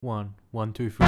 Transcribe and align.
One, 0.00 0.34
one, 0.52 0.72
two, 0.72 0.90
three. 0.90 1.06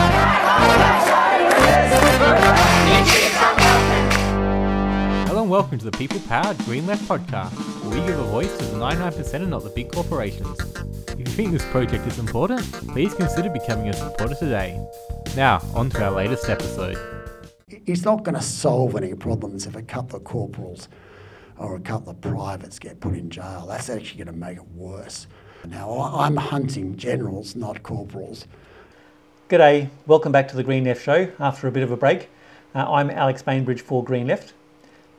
Hello 5.29 5.43
and 5.43 5.49
welcome 5.49 5.79
to 5.79 5.85
the 5.85 5.97
People 5.97 6.19
Powered 6.27 6.59
Green 6.65 6.89
Left 6.89 7.05
podcast, 7.05 7.53
where 7.85 8.01
we 8.01 8.05
give 8.05 8.19
a 8.19 8.25
voice 8.25 8.51
to 8.59 8.65
the 8.65 8.77
99% 8.79 9.35
and 9.35 9.51
not 9.51 9.63
the 9.63 9.71
big 9.71 9.93
corporations. 9.93 10.59
If 11.07 11.21
you 11.21 11.25
think 11.25 11.53
this 11.53 11.65
project 11.67 12.05
is 12.09 12.19
important, 12.19 12.63
please 12.89 13.15
consider 13.15 13.49
becoming 13.49 13.91
a 13.91 13.93
supporter 13.93 14.35
today. 14.35 14.85
Now, 15.37 15.63
on 15.73 15.89
to 15.91 16.07
our 16.07 16.11
latest 16.11 16.49
episode. 16.49 16.99
It's 17.69 18.05
not 18.05 18.25
going 18.25 18.35
to 18.35 18.43
solve 18.43 18.97
any 18.97 19.15
problems 19.15 19.69
if 19.69 19.77
a 19.77 19.83
couple 19.83 20.17
of 20.17 20.25
corporals 20.25 20.89
or 21.59 21.77
a 21.77 21.81
couple 21.81 22.11
of 22.11 22.21
privates 22.21 22.81
get 22.81 22.99
put 22.99 23.15
in 23.15 23.31
jail. 23.31 23.67
That's 23.69 23.89
actually 23.89 24.25
going 24.25 24.35
to 24.35 24.41
make 24.47 24.57
it 24.57 24.67
worse. 24.75 25.29
Now, 25.65 25.93
I'm 25.93 26.37
hunting 26.37 26.97
generals, 26.97 27.55
not 27.55 27.85
corporals. 27.85 28.49
G'day, 29.51 29.91
welcome 30.07 30.31
back 30.31 30.47
to 30.47 30.57
the 30.57 30.63
Green 30.63 30.85
Left 30.85 31.03
Show 31.03 31.33
after 31.41 31.67
a 31.67 31.73
bit 31.73 31.83
of 31.83 31.91
a 31.91 31.97
break. 31.97 32.29
Uh, 32.73 32.89
I'm 32.89 33.11
Alex 33.11 33.43
Bainbridge 33.43 33.81
for 33.81 34.05
Green 34.05 34.29
Left. 34.29 34.53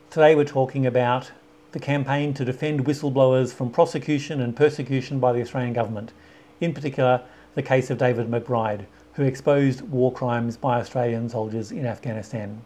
Today 0.10 0.36
we're 0.36 0.46
talking 0.46 0.86
about 0.86 1.34
the 1.74 1.82
campaign 1.82 2.34
to 2.36 2.46
defend 2.46 2.86
whistleblowers 2.86 3.54
from 3.54 3.72
prosecution 3.72 4.40
and 4.40 4.56
persecution 4.56 5.20
by 5.20 5.34
the 5.34 5.42
Australian 5.42 5.74
Government, 5.74 6.14
in 6.62 6.74
particular 6.74 7.24
the 7.56 7.62
case 7.62 7.90
of 7.90 7.98
David 7.98 8.32
McBride, 8.32 8.86
who 9.16 9.24
exposed 9.24 9.82
war 9.82 10.14
crimes 10.14 10.56
by 10.56 10.80
Australian 10.80 11.28
soldiers 11.28 11.74
in 11.74 11.86
Afghanistan. 11.86 12.62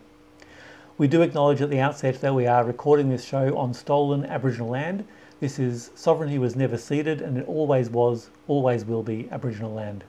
We 1.00 1.08
do 1.08 1.24
acknowledge 1.24 1.62
at 1.62 1.72
the 1.72 1.80
outset 1.80 2.22
that 2.22 2.36
we 2.36 2.46
are 2.46 2.64
recording 2.64 3.10
this 3.10 3.26
show 3.26 3.58
on 3.58 3.74
stolen 3.74 4.24
Aboriginal 4.24 4.70
land. 4.70 5.04
This 5.40 5.58
is 5.58 5.90
sovereignty 5.96 6.38
was 6.38 6.56
never 6.56 6.78
ceded 6.78 7.22
and 7.22 7.40
it 7.40 7.48
always 7.48 7.90
was, 7.90 8.30
always 8.48 8.86
will 8.86 9.02
be 9.02 9.28
Aboriginal 9.32 9.74
land. 9.74 10.04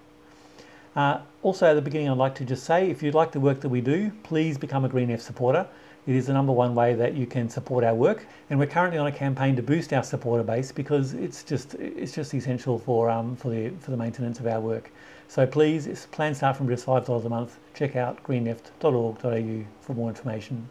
Uh, 0.96 1.20
also, 1.42 1.66
at 1.66 1.74
the 1.74 1.82
beginning, 1.82 2.08
I'd 2.08 2.16
like 2.16 2.34
to 2.36 2.44
just 2.44 2.64
say 2.64 2.90
if 2.90 3.02
you'd 3.02 3.14
like 3.14 3.30
the 3.30 3.38
work 3.38 3.60
that 3.60 3.68
we 3.68 3.82
do, 3.82 4.10
please 4.22 4.56
become 4.56 4.86
a 4.86 4.88
Green 4.88 5.16
supporter. 5.18 5.66
It 6.06 6.14
is 6.14 6.26
the 6.26 6.32
number 6.32 6.52
one 6.52 6.74
way 6.74 6.94
that 6.94 7.14
you 7.14 7.26
can 7.26 7.50
support 7.50 7.84
our 7.84 7.94
work, 7.94 8.26
and 8.48 8.58
we're 8.58 8.66
currently 8.66 8.96
on 8.96 9.06
a 9.06 9.12
campaign 9.12 9.56
to 9.56 9.62
boost 9.62 9.92
our 9.92 10.04
supporter 10.04 10.42
base 10.42 10.72
because 10.72 11.14
it's 11.14 11.42
just 11.42 11.74
it's 11.74 12.12
just 12.12 12.32
essential 12.32 12.78
for 12.78 13.10
um, 13.10 13.36
for 13.36 13.50
the 13.50 13.70
for 13.80 13.90
the 13.90 13.96
maintenance 13.96 14.38
of 14.38 14.46
our 14.46 14.60
work. 14.60 14.90
So 15.28 15.46
please, 15.46 15.86
it's 15.86 16.06
plans 16.06 16.38
start 16.38 16.56
from 16.56 16.68
just 16.68 16.84
five 16.84 17.04
dollars 17.04 17.24
a 17.24 17.28
month. 17.28 17.58
Check 17.74 17.96
out 17.96 18.22
greenleft.org.au 18.22 19.64
for 19.80 19.94
more 19.94 20.08
information. 20.08 20.68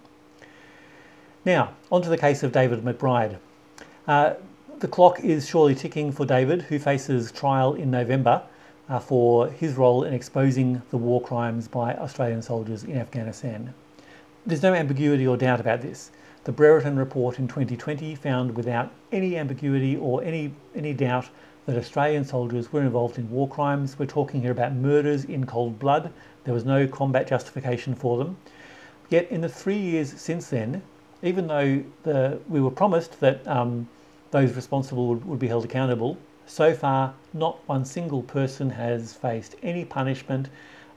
Now, 1.43 1.73
on 1.91 2.01
to 2.01 2.09
the 2.09 2.17
case 2.17 2.41
of 2.41 2.51
David 2.51 2.83
McBride. 2.83 3.37
Uh, 4.07 4.35
the 4.79 4.87
clock 4.87 5.19
is 5.19 5.47
surely 5.47 5.75
ticking 5.75 6.11
for 6.11 6.25
David, 6.25 6.63
who 6.63 6.79
faces 6.79 7.31
trial 7.31 7.75
in 7.75 7.91
November 7.91 8.41
uh, 8.89 8.99
for 8.99 9.49
his 9.49 9.75
role 9.75 10.03
in 10.03 10.13
exposing 10.13 10.81
the 10.91 10.97
war 10.97 11.21
crimes 11.21 11.67
by 11.67 11.93
Australian 11.95 12.41
soldiers 12.41 12.83
in 12.83 12.97
Afghanistan. 12.97 13.73
There's 14.45 14.63
no 14.63 14.73
ambiguity 14.73 15.25
or 15.25 15.37
doubt 15.37 15.59
about 15.59 15.81
this. 15.81 16.11
The 16.43 16.51
Brereton 16.51 16.97
report 16.97 17.39
in 17.39 17.47
2020 17.47 18.13
found 18.13 18.55
without 18.55 18.91
any 19.11 19.37
ambiguity 19.37 19.97
or 19.97 20.23
any, 20.23 20.53
any 20.75 20.93
doubt 20.93 21.29
that 21.65 21.77
Australian 21.77 22.23
soldiers 22.23 22.71
were 22.71 22.81
involved 22.81 23.17
in 23.17 23.29
war 23.31 23.47
crimes. 23.47 23.97
We're 23.97 24.05
talking 24.05 24.41
here 24.41 24.51
about 24.51 24.73
murders 24.73 25.25
in 25.25 25.47
cold 25.47 25.79
blood. 25.79 26.13
There 26.43 26.53
was 26.53 26.65
no 26.65 26.87
combat 26.87 27.27
justification 27.27 27.95
for 27.95 28.19
them. 28.19 28.37
Yet, 29.09 29.29
in 29.31 29.41
the 29.41 29.49
three 29.49 29.77
years 29.77 30.13
since 30.19 30.49
then, 30.49 30.83
even 31.23 31.47
though 31.47 31.83
the, 32.03 32.39
we 32.47 32.61
were 32.61 32.71
promised 32.71 33.19
that 33.19 33.47
um, 33.47 33.87
those 34.29 34.55
responsible 34.55 35.07
would, 35.07 35.25
would 35.25 35.39
be 35.39 35.47
held 35.47 35.65
accountable, 35.65 36.17
so 36.47 36.73
far, 36.73 37.13
not 37.33 37.59
one 37.67 37.85
single 37.85 38.21
person 38.23 38.69
has 38.69 39.13
faced 39.13 39.55
any 39.63 39.85
punishment 39.85 40.49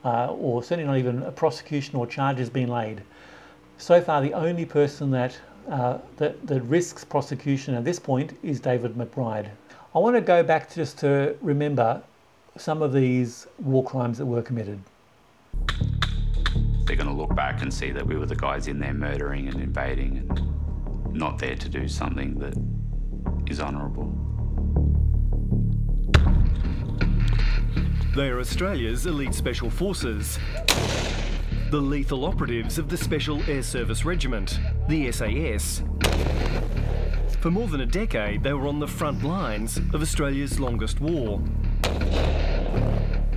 uh, 0.05 0.33
or 0.33 0.63
certainly 0.63 0.85
not 0.85 0.99
even 0.99 1.23
a 1.23 1.33
prosecution 1.33 1.97
or 1.97 2.07
charges 2.07 2.49
being 2.51 2.69
laid. 2.69 3.03
So 3.79 4.01
far, 4.01 4.21
the 4.21 4.35
only 4.35 4.65
person 4.65 5.11
that, 5.13 5.39
uh, 5.69 5.99
that, 6.17 6.47
that 6.47 6.63
risks 6.63 7.05
prosecution 7.05 7.75
at 7.75 7.85
this 7.85 7.99
point 7.99 8.37
is 8.43 8.61
David 8.61 8.95
McBride. 8.95 9.49
I 9.95 9.99
want 9.99 10.17
to 10.17 10.21
go 10.21 10.43
back 10.43 10.73
just 10.73 10.99
to 10.99 11.37
remember 11.41 12.03
some 12.57 12.83
of 12.83 12.93
these 12.93 13.47
war 13.59 13.85
crimes 13.85 14.19
that 14.19 14.27
were 14.27 14.43
committed. 14.43 14.81
They're 16.85 16.97
going 16.97 17.09
to 17.09 17.13
look 17.13 17.35
back 17.35 17.63
and 17.63 17.73
see 17.73 17.91
that 17.93 18.07
we 18.07 18.17
were 18.17 18.27
the 18.27 18.37
guys 18.37 18.67
in 18.67 18.79
there 18.79 18.95
murdering 18.95 19.49
and 19.49 19.61
invading 19.61 20.19
and 20.19 21.15
not 21.15 21.39
there 21.39 21.57
to 21.57 21.69
do 21.69 21.89
something 21.89 22.39
that 22.39 22.57
is 23.51 23.61
honourable. 23.61 24.28
They 28.19 28.31
are 28.31 28.41
Australia's 28.41 29.07
elite 29.07 29.33
special 29.33 29.71
forces. 29.71 30.41
The 31.71 31.81
lethal 31.81 32.25
operatives 32.25 32.77
of 32.77 32.89
the 32.89 32.97
Special 32.97 33.41
Air 33.49 33.63
Service 33.63 34.05
Regiment, 34.05 34.59
the 34.89 35.13
SAS. 35.13 35.85
For 37.39 37.53
more 37.53 37.69
than 37.69 37.83
a 37.83 37.87
decade, 37.87 38.43
they 38.43 38.53
were 38.55 38.67
on 38.67 38.81
the 38.81 38.89
front 38.89 39.23
lines 39.23 39.77
of 39.77 40.03
Australia's 40.03 40.59
longest 40.59 41.01
war. 41.01 41.41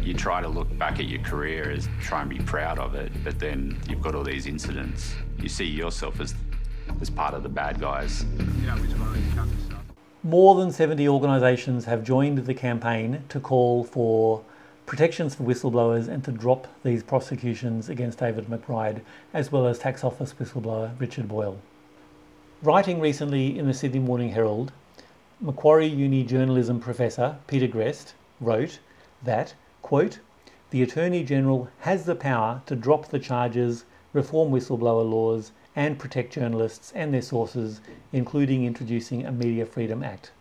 You 0.01 0.15
try 0.15 0.41
to 0.41 0.47
look 0.47 0.75
back 0.79 0.99
at 0.99 1.05
your 1.05 1.21
career 1.21 1.69
as 1.69 1.87
try 2.01 2.21
and 2.21 2.29
be 2.31 2.39
proud 2.39 2.79
of 2.79 2.95
it, 2.95 3.11
but 3.23 3.37
then 3.37 3.77
you've 3.87 4.01
got 4.01 4.15
all 4.15 4.23
these 4.23 4.47
incidents. 4.47 5.13
You 5.37 5.47
see 5.47 5.67
yourself 5.67 6.19
as 6.19 6.33
as 6.99 7.11
part 7.11 7.35
of 7.35 7.43
the 7.43 7.49
bad 7.49 7.79
guys. 7.79 8.25
More 10.23 10.55
than 10.55 10.71
70 10.71 11.07
organisations 11.07 11.85
have 11.85 12.03
joined 12.03 12.39
the 12.39 12.53
campaign 12.55 13.23
to 13.29 13.39
call 13.39 13.83
for 13.83 14.43
protections 14.91 15.33
for 15.33 15.43
whistleblowers 15.43 16.09
and 16.09 16.21
to 16.21 16.33
drop 16.33 16.67
these 16.83 17.01
prosecutions 17.01 17.87
against 17.87 18.19
David 18.19 18.47
McBride, 18.47 18.99
as 19.33 19.49
well 19.49 19.65
as 19.65 19.79
tax 19.79 20.03
office 20.03 20.33
whistleblower 20.33 20.99
Richard 20.99 21.29
Boyle. 21.29 21.57
Writing 22.61 22.99
recently 22.99 23.57
in 23.57 23.67
the 23.67 23.73
Sydney 23.73 24.01
Morning 24.01 24.31
Herald, 24.31 24.73
Macquarie 25.39 25.87
Uni 25.87 26.25
journalism 26.25 26.81
professor 26.81 27.37
Peter 27.47 27.69
Greste 27.69 28.11
wrote 28.41 28.79
that, 29.23 29.53
quote, 29.81 30.19
the 30.71 30.81
Attorney 30.81 31.23
General 31.23 31.69
has 31.79 32.03
the 32.03 32.13
power 32.13 32.61
to 32.65 32.75
drop 32.75 33.07
the 33.07 33.19
charges, 33.19 33.85
reform 34.11 34.51
whistleblower 34.51 35.09
laws, 35.09 35.53
and 35.73 35.99
protect 35.99 36.33
journalists 36.33 36.91
and 36.93 37.13
their 37.13 37.21
sources, 37.21 37.79
including 38.11 38.65
introducing 38.65 39.25
a 39.25 39.31
Media 39.31 39.65
Freedom 39.65 40.03
Act. 40.03 40.33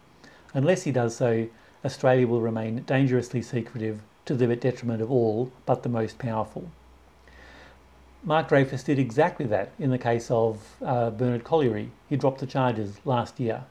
Unless 0.55 0.83
he 0.83 0.91
does 0.91 1.15
so, 1.15 1.47
Australia 1.85 2.27
will 2.27 2.41
remain 2.41 2.83
dangerously 2.83 3.43
secretive 3.43 4.01
to 4.25 4.35
the 4.35 4.55
detriment 4.57 5.03
of 5.03 5.11
all 5.11 5.53
but 5.67 5.83
the 5.83 5.89
most 5.89 6.19
powerful. 6.19 6.71
Mark 8.23 8.49
Dreyfus 8.49 8.83
did 8.83 8.99
exactly 8.99 9.47
that 9.47 9.73
in 9.79 9.91
the 9.91 9.99
case 9.99 10.31
of 10.31 10.77
uh, 10.85 11.11
Bernard 11.11 11.43
Collaery. 11.43 11.89
He 12.09 12.17
dropped 12.17 12.41
the 12.41 12.47
charges 12.47 12.97
last 13.07 13.41
year. 13.41 13.65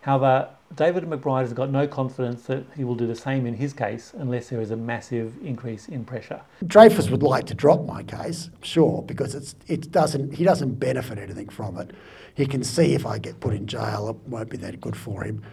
However, 0.00 0.48
David 0.74 1.04
McBride 1.04 1.42
has 1.42 1.52
got 1.52 1.70
no 1.70 1.86
confidence 1.86 2.42
that 2.44 2.64
he 2.74 2.82
will 2.82 2.96
do 2.96 3.06
the 3.06 3.14
same 3.14 3.46
in 3.46 3.54
his 3.54 3.72
case 3.72 4.12
unless 4.18 4.48
there 4.48 4.60
is 4.60 4.72
a 4.72 4.76
massive 4.76 5.34
increase 5.44 5.86
in 5.86 6.04
pressure. 6.04 6.40
Dreyfus 6.66 7.08
would 7.08 7.22
like 7.22 7.46
to 7.46 7.54
drop 7.54 7.84
my 7.84 8.02
case, 8.02 8.50
sure, 8.62 9.02
because 9.02 9.36
it's 9.36 9.54
it 9.68 9.92
doesn't 9.92 10.34
he 10.34 10.42
doesn't 10.42 10.80
benefit 10.80 11.18
anything 11.18 11.48
from 11.48 11.76
it. 11.76 11.92
He 12.34 12.46
can 12.46 12.64
see 12.64 12.94
if 12.94 13.06
I 13.06 13.18
get 13.18 13.38
put 13.38 13.54
in 13.54 13.66
jail, 13.66 14.08
it 14.08 14.28
won't 14.28 14.50
be 14.50 14.56
that 14.56 14.80
good 14.80 14.96
for 14.96 15.22
him. 15.22 15.44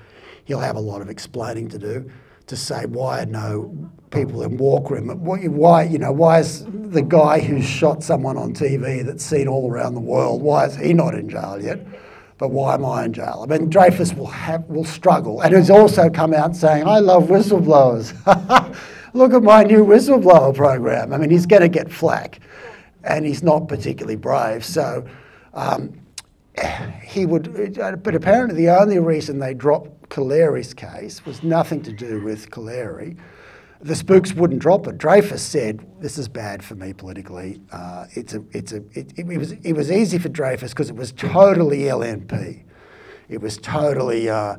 He'll 0.45 0.59
have 0.61 0.77
a 0.77 0.81
lot 0.81 1.01
of 1.01 1.09
explaining 1.09 1.67
to 1.69 1.77
do 1.77 2.09
to 2.49 2.57
say 2.57 2.85
why 2.85 3.21
are 3.21 3.25
no 3.25 3.73
people 4.11 4.41
in 4.41 4.57
Walkroom? 4.57 5.07
Why 5.23 5.83
you 5.83 5.99
know 5.99 6.11
why 6.11 6.39
is 6.39 6.65
the 6.65 7.01
guy 7.01 7.39
who 7.39 7.61
shot 7.61 8.03
someone 8.03 8.37
on 8.37 8.53
TV 8.53 9.05
that's 9.05 9.23
seen 9.23 9.47
all 9.47 9.71
around 9.71 9.93
the 9.93 10.01
world? 10.01 10.41
Why 10.41 10.65
is 10.65 10.75
he 10.75 10.93
not 10.93 11.13
in 11.15 11.29
jail 11.29 11.59
yet? 11.61 11.79
But 12.37 12.49
why 12.51 12.73
am 12.73 12.85
I 12.85 13.05
in 13.05 13.13
jail? 13.13 13.45
I 13.47 13.57
mean, 13.57 13.69
Dreyfus 13.69 14.13
will 14.13 14.27
have 14.27 14.65
will 14.65 14.85
struggle, 14.85 15.41
and 15.41 15.53
has 15.53 15.69
also 15.69 16.09
come 16.09 16.33
out 16.33 16.55
saying, 16.55 16.87
"I 16.87 16.99
love 16.99 17.25
whistleblowers. 17.25 18.13
Look 19.13 19.33
at 19.33 19.43
my 19.43 19.63
new 19.63 19.85
whistleblower 19.85 20.55
program." 20.55 21.13
I 21.13 21.17
mean, 21.17 21.29
he's 21.29 21.45
going 21.45 21.61
to 21.61 21.69
get 21.69 21.91
flack, 21.91 22.39
and 23.03 23.25
he's 23.25 23.43
not 23.43 23.67
particularly 23.67 24.17
brave. 24.17 24.65
So. 24.65 25.07
Um, 25.53 25.93
he 27.03 27.25
would, 27.25 27.75
but 28.03 28.15
apparently 28.15 28.65
the 28.65 28.69
only 28.69 28.99
reason 28.99 29.39
they 29.39 29.53
dropped 29.53 30.09
Collaery's 30.09 30.73
case 30.73 31.25
was 31.25 31.43
nothing 31.43 31.81
to 31.83 31.91
do 31.91 32.21
with 32.23 32.49
Collaery. 32.51 33.17
The 33.81 33.95
spooks 33.95 34.33
wouldn't 34.33 34.61
drop 34.61 34.87
it. 34.87 34.97
Dreyfus 34.97 35.41
said, 35.41 35.85
"This 36.01 36.17
is 36.17 36.27
bad 36.27 36.63
for 36.63 36.75
me 36.75 36.91
politically. 36.91 37.61
Uh, 37.71 38.07
it's 38.11 38.33
a, 38.33 38.43
it's 38.51 38.73
a, 38.73 38.83
it, 38.91 39.13
it, 39.15 39.25
was, 39.25 39.53
it 39.53 39.73
was 39.73 39.89
easy 39.89 40.17
for 40.17 40.27
Dreyfus 40.27 40.71
because 40.71 40.89
it 40.89 40.97
was 40.97 41.13
totally 41.13 41.83
LNP. 41.83 42.63
It 43.29 43.41
was 43.41 43.57
totally 43.57 44.29
uh, 44.29 44.57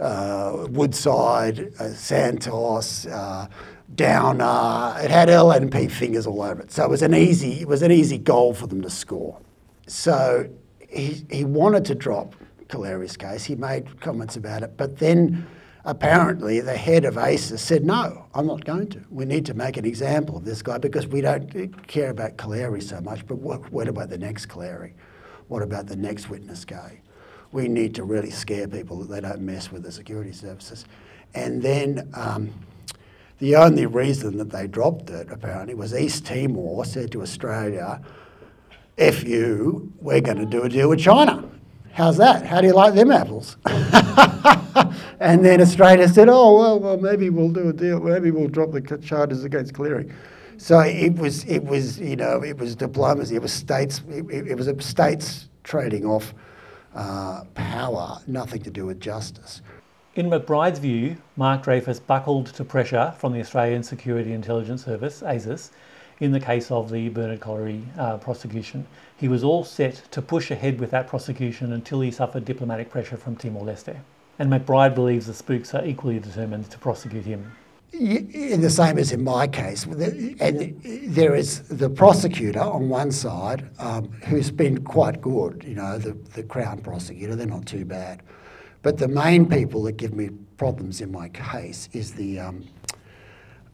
uh, 0.00 0.66
Woodside, 0.70 1.72
uh, 1.78 1.90
Santos, 1.90 3.06
uh, 3.06 3.46
Downer. 3.94 4.96
It 5.02 5.10
had 5.10 5.28
LNP 5.28 5.90
fingers 5.90 6.26
all 6.26 6.42
over 6.42 6.62
it. 6.62 6.72
So 6.72 6.84
it 6.84 6.90
was 6.90 7.02
an 7.02 7.14
easy, 7.14 7.60
it 7.60 7.68
was 7.68 7.82
an 7.82 7.92
easy 7.92 8.18
goal 8.18 8.54
for 8.54 8.66
them 8.66 8.82
to 8.82 8.90
score. 8.90 9.38
So 9.86 10.48
he, 10.88 11.24
he 11.30 11.44
wanted 11.44 11.84
to 11.86 11.94
drop 11.94 12.34
Collaery's 12.68 13.16
case. 13.16 13.44
He 13.44 13.54
made 13.54 14.00
comments 14.00 14.36
about 14.36 14.62
it, 14.62 14.76
but 14.76 14.98
then 14.98 15.46
apparently 15.84 16.60
the 16.60 16.76
head 16.76 17.04
of 17.04 17.16
ASIS 17.16 17.62
said, 17.62 17.84
no, 17.84 18.26
I'm 18.34 18.46
not 18.46 18.64
going 18.64 18.88
to. 18.88 19.04
We 19.10 19.24
need 19.24 19.46
to 19.46 19.54
make 19.54 19.76
an 19.76 19.84
example 19.84 20.36
of 20.36 20.44
this 20.44 20.62
guy 20.62 20.78
because 20.78 21.06
we 21.06 21.20
don't 21.20 21.86
care 21.86 22.10
about 22.10 22.36
Collaery 22.36 22.82
so 22.82 23.00
much, 23.00 23.26
but 23.26 23.36
what, 23.36 23.70
what 23.72 23.88
about 23.88 24.08
the 24.08 24.18
next 24.18 24.46
Collaery? 24.46 24.92
What 25.48 25.62
about 25.62 25.86
the 25.86 25.96
next 25.96 26.28
witness 26.28 26.64
guy? 26.64 27.00
We 27.52 27.68
need 27.68 27.94
to 27.94 28.04
really 28.04 28.30
scare 28.30 28.68
people 28.68 28.98
that 28.98 29.08
they 29.08 29.20
don't 29.26 29.40
mess 29.40 29.72
with 29.72 29.82
the 29.82 29.92
security 29.92 30.32
services. 30.32 30.84
And 31.34 31.62
then 31.62 32.10
um, 32.12 32.52
the 33.38 33.56
only 33.56 33.86
reason 33.86 34.36
that 34.38 34.50
they 34.50 34.66
dropped 34.66 35.08
it, 35.08 35.28
apparently, 35.30 35.74
was 35.74 35.94
East 35.94 36.26
Timor 36.26 36.84
said 36.84 37.12
to 37.12 37.22
Australia, 37.22 38.02
F 38.98 39.24
you, 39.24 39.92
we're 40.00 40.20
going 40.20 40.38
to 40.38 40.46
do 40.46 40.64
a 40.64 40.68
deal 40.68 40.88
with 40.88 41.00
China. 41.00 41.48
How's 41.92 42.16
that? 42.18 42.44
How 42.44 42.60
do 42.60 42.66
you 42.66 42.74
like 42.74 42.94
them 42.94 43.10
apples? 43.10 43.56
and 45.20 45.44
then 45.44 45.60
Australia 45.60 46.08
said, 46.08 46.28
oh, 46.28 46.58
well, 46.58 46.80
well, 46.80 46.96
maybe 46.96 47.30
we'll 47.30 47.50
do 47.50 47.68
a 47.68 47.72
deal. 47.72 48.00
Maybe 48.00 48.30
we'll 48.30 48.48
drop 48.48 48.72
the 48.72 48.80
charges 48.98 49.44
against 49.44 49.72
Collaery. 49.72 50.12
So 50.58 50.80
it 50.80 51.14
was, 51.14 51.44
it 51.44 51.64
was, 51.64 51.98
you 52.00 52.16
know, 52.16 52.42
it 52.42 52.58
was 52.58 52.74
diplomacy. 52.74 53.36
It 53.36 53.42
was 53.42 53.52
states. 53.52 54.02
It, 54.08 54.28
it 54.30 54.54
was 54.56 54.66
a 54.66 54.80
states 54.82 55.48
trading 55.62 56.04
off 56.04 56.34
uh, 56.94 57.44
power, 57.54 58.18
nothing 58.26 58.62
to 58.62 58.70
do 58.70 58.86
with 58.86 59.00
justice. 59.00 59.62
In 60.16 60.28
McBride's 60.28 60.80
view, 60.80 61.16
Mark 61.36 61.62
Dreyfus 61.62 62.00
buckled 62.00 62.46
to 62.54 62.64
pressure 62.64 63.14
from 63.18 63.32
the 63.32 63.40
Australian 63.40 63.84
Security 63.84 64.32
Intelligence 64.32 64.84
Service, 64.84 65.22
ASIS, 65.22 65.70
in 66.20 66.32
the 66.32 66.40
case 66.40 66.70
of 66.70 66.90
the 66.90 67.08
Bernard 67.08 67.40
Collaery 67.40 67.82
uh, 67.96 68.16
prosecution. 68.18 68.86
He 69.16 69.28
was 69.28 69.44
all 69.44 69.64
set 69.64 70.02
to 70.10 70.22
push 70.22 70.50
ahead 70.50 70.80
with 70.80 70.90
that 70.90 71.06
prosecution 71.06 71.72
until 71.72 72.00
he 72.00 72.10
suffered 72.10 72.44
diplomatic 72.44 72.90
pressure 72.90 73.16
from 73.16 73.36
Timor 73.36 73.64
Leste. 73.64 73.96
And 74.38 74.50
McBride 74.50 74.94
believes 74.94 75.26
the 75.26 75.34
spooks 75.34 75.74
are 75.74 75.84
equally 75.84 76.18
determined 76.20 76.70
to 76.70 76.78
prosecute 76.78 77.24
him. 77.24 77.52
In 77.92 78.60
the 78.60 78.70
same 78.70 78.98
as 78.98 79.12
in 79.12 79.24
my 79.24 79.46
case, 79.46 79.84
and 79.84 80.80
there 80.82 81.34
is 81.34 81.62
the 81.68 81.88
prosecutor 81.88 82.60
on 82.60 82.88
one 82.88 83.10
side 83.10 83.68
um, 83.78 84.12
who's 84.26 84.50
been 84.50 84.84
quite 84.84 85.22
good, 85.22 85.64
you 85.66 85.74
know, 85.74 85.98
the, 85.98 86.12
the 86.34 86.42
Crown 86.42 86.78
prosecutor, 86.80 87.34
they're 87.34 87.46
not 87.46 87.64
too 87.64 87.86
bad. 87.86 88.22
But 88.82 88.98
the 88.98 89.08
main 89.08 89.48
people 89.48 89.82
that 89.84 89.96
give 89.96 90.14
me 90.14 90.28
problems 90.58 91.00
in 91.00 91.10
my 91.10 91.28
case 91.30 91.88
is 91.92 92.12
the 92.12 92.38
um, 92.38 92.64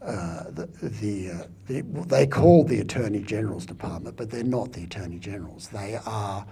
uh, 0.05 0.45
the, 0.51 0.67
the, 0.83 1.31
uh, 1.31 1.47
the, 1.67 1.83
they 2.07 2.27
call 2.27 2.65
the 2.65 2.81
Attorney 2.81 3.21
General's 3.21 3.67
Department, 3.67 4.17
but 4.17 4.31
they're 4.31 4.45
not 4.45 4.73
the 4.73 4.85
Attorney 4.85 5.19
Generals. 5.19 5.69
They 5.69 5.99
are 6.05 6.47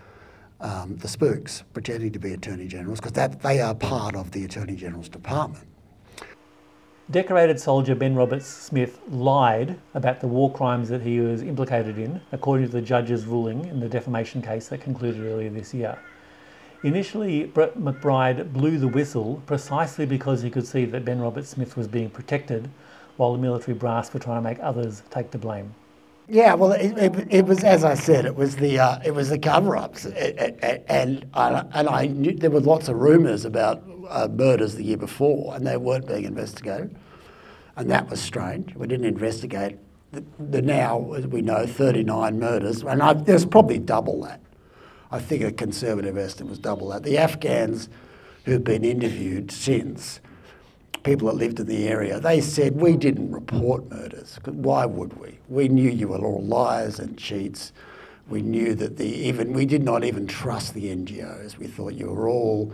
um, 0.60 0.96
the 0.96 1.08
spooks 1.08 1.64
pretending 1.75 2.12
to 2.12 2.19
be 2.19 2.32
Attorney 2.32 2.66
Generals 2.66 3.00
because 3.00 3.38
they 3.43 3.60
are 3.60 3.75
part 3.75 4.14
of 4.14 4.31
the 4.31 4.44
Attorney 4.44 4.76
General's 4.76 5.08
Department. 5.08 5.66
Decorated 7.10 7.60
soldier 7.60 7.94
Ben 7.94 8.14
Roberts 8.14 8.46
Smith 8.46 9.00
lied 9.10 9.78
about 9.93 10.20
the 10.20 10.28
war 10.28 10.50
crimes 10.50 10.88
that 10.88 11.02
he 11.02 11.20
was 11.20 11.43
implicated 11.43 11.99
in, 11.99 12.20
according 12.31 12.66
to 12.66 12.72
the 12.72 12.81
judge's 12.81 13.26
ruling 13.26 13.66
in 13.66 13.81
the 13.81 13.88
defamation 13.88 14.40
case 14.40 14.69
that 14.69 14.81
concluded 14.81 15.20
earlier 15.26 15.50
this 15.50 15.75
year. 15.75 15.99
Initially, 16.84 17.44
Brett 17.44 17.76
McBride 17.76 18.52
blew 18.52 18.78
the 18.78 18.88
whistle 18.88 19.43
precisely 19.46 20.06
because 20.06 20.40
he 20.43 20.49
could 20.50 20.66
see 20.66 20.84
that 20.87 21.04
Ben 21.04 21.20
Roberts 21.20 21.50
Smith 21.50 21.76
was 21.76 21.87
being 21.87 22.08
protected 22.08 22.70
while 23.23 23.33
the 23.35 23.39
military 23.39 23.77
brass 23.77 24.13
were 24.13 24.19
trying 24.19 24.43
to 24.43 24.43
make 24.43 24.59
others 24.61 25.05
take 25.11 25.31
the 25.31 25.39
blame. 25.39 25.73
Yeah, 26.29 26.55
well, 26.55 26.73
it, 26.73 26.99
it, 26.99 27.29
it 27.31 27.47
was 27.47 27.63
as 27.63 27.85
I 27.85 27.95
said, 27.95 28.27
it 28.27 28.35
was 28.35 28.57
the 28.57 28.81
uh, 28.81 28.99
it 29.05 29.13
was 29.13 29.29
the 29.29 29.39
cover-ups, 29.39 30.07
and 30.07 31.25
I, 31.33 31.65
and 31.73 31.89
I 31.89 32.07
knew 32.07 32.33
there 32.33 32.51
were 32.51 32.61
lots 32.61 32.89
of 32.89 32.97
rumours 32.97 33.45
about 33.45 33.85
uh, 34.09 34.27
murders 34.27 34.75
the 34.75 34.83
year 34.83 34.97
before, 34.97 35.55
and 35.55 35.65
they 35.65 35.77
weren't 35.77 36.09
being 36.09 36.25
investigated, 36.25 36.97
and 37.77 37.89
that 37.93 38.11
was 38.11 38.21
strange. 38.21 38.75
We 38.75 38.89
didn't 38.89 39.07
investigate 39.07 39.79
the, 40.11 40.25
the 40.41 40.61
now, 40.61 41.13
as 41.13 41.29
we 41.29 41.43
know, 41.43 41.65
39 41.65 42.41
murders, 42.41 42.83
and 42.83 43.01
I, 43.01 43.13
there's 43.13 43.47
probably 43.47 43.79
double 43.79 44.21
that. 44.23 44.41
I 45.13 45.21
think 45.21 45.45
a 45.45 45.53
conservative 45.53 46.19
estimate 46.19 46.51
was 46.51 46.59
double 46.59 46.89
that. 46.89 47.05
The 47.05 47.19
Afghans 47.19 47.89
who've 48.47 48.65
been 48.65 48.85
interviewed 48.85 49.53
since 49.53 50.19
people 51.02 51.28
that 51.28 51.34
lived 51.34 51.60
in 51.60 51.66
the 51.66 51.88
area, 51.88 52.20
they 52.20 52.40
said, 52.40 52.76
we 52.76 52.96
didn't 52.96 53.32
report 53.32 53.90
murders. 53.90 54.38
Why 54.44 54.87
would 54.87 55.19
we? 55.20 55.38
We 55.49 55.69
knew 55.69 55.90
you 55.90 56.08
were 56.08 56.19
all 56.19 56.43
liars 56.43 56.99
and 56.99 57.19
cheats. 57.19 57.72
We 58.28 58.40
knew 58.40 58.75
that 58.76 58.96
the 58.96 59.06
even 59.06 59.52
we 59.52 59.66
did 59.66 59.82
not 59.82 60.04
even 60.04 60.26
trust 60.26 60.75
the 60.75 60.94
NGOs. 60.94 61.58
We 61.58 61.66
thought 61.66 61.94
you 61.94 62.06
were 62.06 62.28
all 62.28 62.72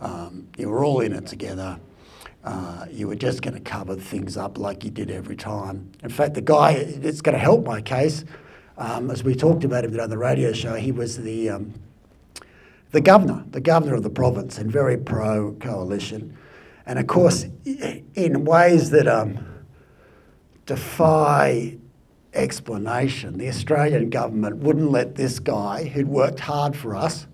um, 0.00 0.48
you 0.56 0.68
were 0.68 0.84
all 0.84 1.00
in 1.00 1.12
it 1.12 1.26
together. 1.26 1.78
Uh, 2.44 2.86
you 2.90 3.08
were 3.08 3.16
just 3.16 3.42
going 3.42 3.54
to 3.54 3.60
cover 3.60 3.96
things 3.96 4.36
up 4.36 4.58
like 4.58 4.84
you 4.84 4.90
did 4.90 5.10
every 5.10 5.36
time. 5.36 5.90
In 6.02 6.08
fact, 6.08 6.34
the 6.34 6.40
guy 6.40 6.72
it's 6.72 7.20
going 7.20 7.34
to 7.34 7.38
help 7.38 7.66
my 7.66 7.80
case, 7.80 8.24
um, 8.78 9.10
as 9.10 9.22
we 9.22 9.34
talked 9.34 9.64
about 9.64 9.84
him 9.84 9.98
on 10.00 10.08
the 10.08 10.18
radio 10.18 10.52
show, 10.52 10.74
he 10.74 10.92
was 10.92 11.18
the 11.18 11.50
um, 11.50 11.74
the 12.92 13.00
governor, 13.00 13.44
the 13.50 13.60
governor 13.60 13.94
of 13.94 14.02
the 14.02 14.10
province, 14.10 14.56
and 14.56 14.72
very 14.72 14.96
pro 14.96 15.52
coalition. 15.60 16.36
And 16.88 16.98
of 16.98 17.06
course, 17.06 17.44
in 18.14 18.46
ways 18.46 18.88
that 18.90 19.06
um, 19.06 19.46
defy 20.64 21.76
explanation, 22.32 23.36
the 23.36 23.46
Australian 23.48 24.08
government 24.08 24.56
wouldn't 24.56 24.90
let 24.90 25.14
this 25.14 25.38
guy 25.38 25.84
who'd 25.84 26.08
worked 26.08 26.40
hard 26.40 26.74
for 26.74 26.96
us, 26.96 27.26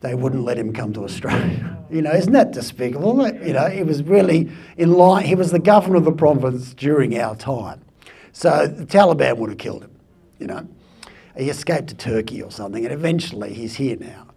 they 0.00 0.14
wouldn't 0.14 0.42
let 0.42 0.56
him 0.56 0.72
come 0.72 0.92
to 0.94 1.04
Australia. 1.04 1.76
You 1.90 2.02
know, 2.02 2.12
isn't 2.12 2.34
that 2.34 2.50
despicable? 2.50 3.26
You 3.42 3.54
know, 3.54 3.70
he 3.70 3.82
was 3.82 4.02
really 4.02 4.52
in 4.76 4.92
line, 4.92 5.24
he 5.24 5.34
was 5.34 5.52
the 5.52 5.58
governor 5.58 5.96
of 5.96 6.04
the 6.04 6.12
province 6.12 6.74
during 6.74 7.18
our 7.18 7.34
time. 7.34 7.80
So 8.32 8.66
the 8.66 8.84
Taliban 8.84 9.38
would 9.38 9.48
have 9.48 9.58
killed 9.58 9.84
him, 9.84 9.98
you 10.38 10.48
know. 10.48 10.68
He 11.34 11.48
escaped 11.48 11.88
to 11.88 11.94
Turkey 11.94 12.42
or 12.42 12.50
something, 12.50 12.84
and 12.84 12.92
eventually 12.92 13.54
he's 13.54 13.74
here 13.76 13.96
now 13.96 14.27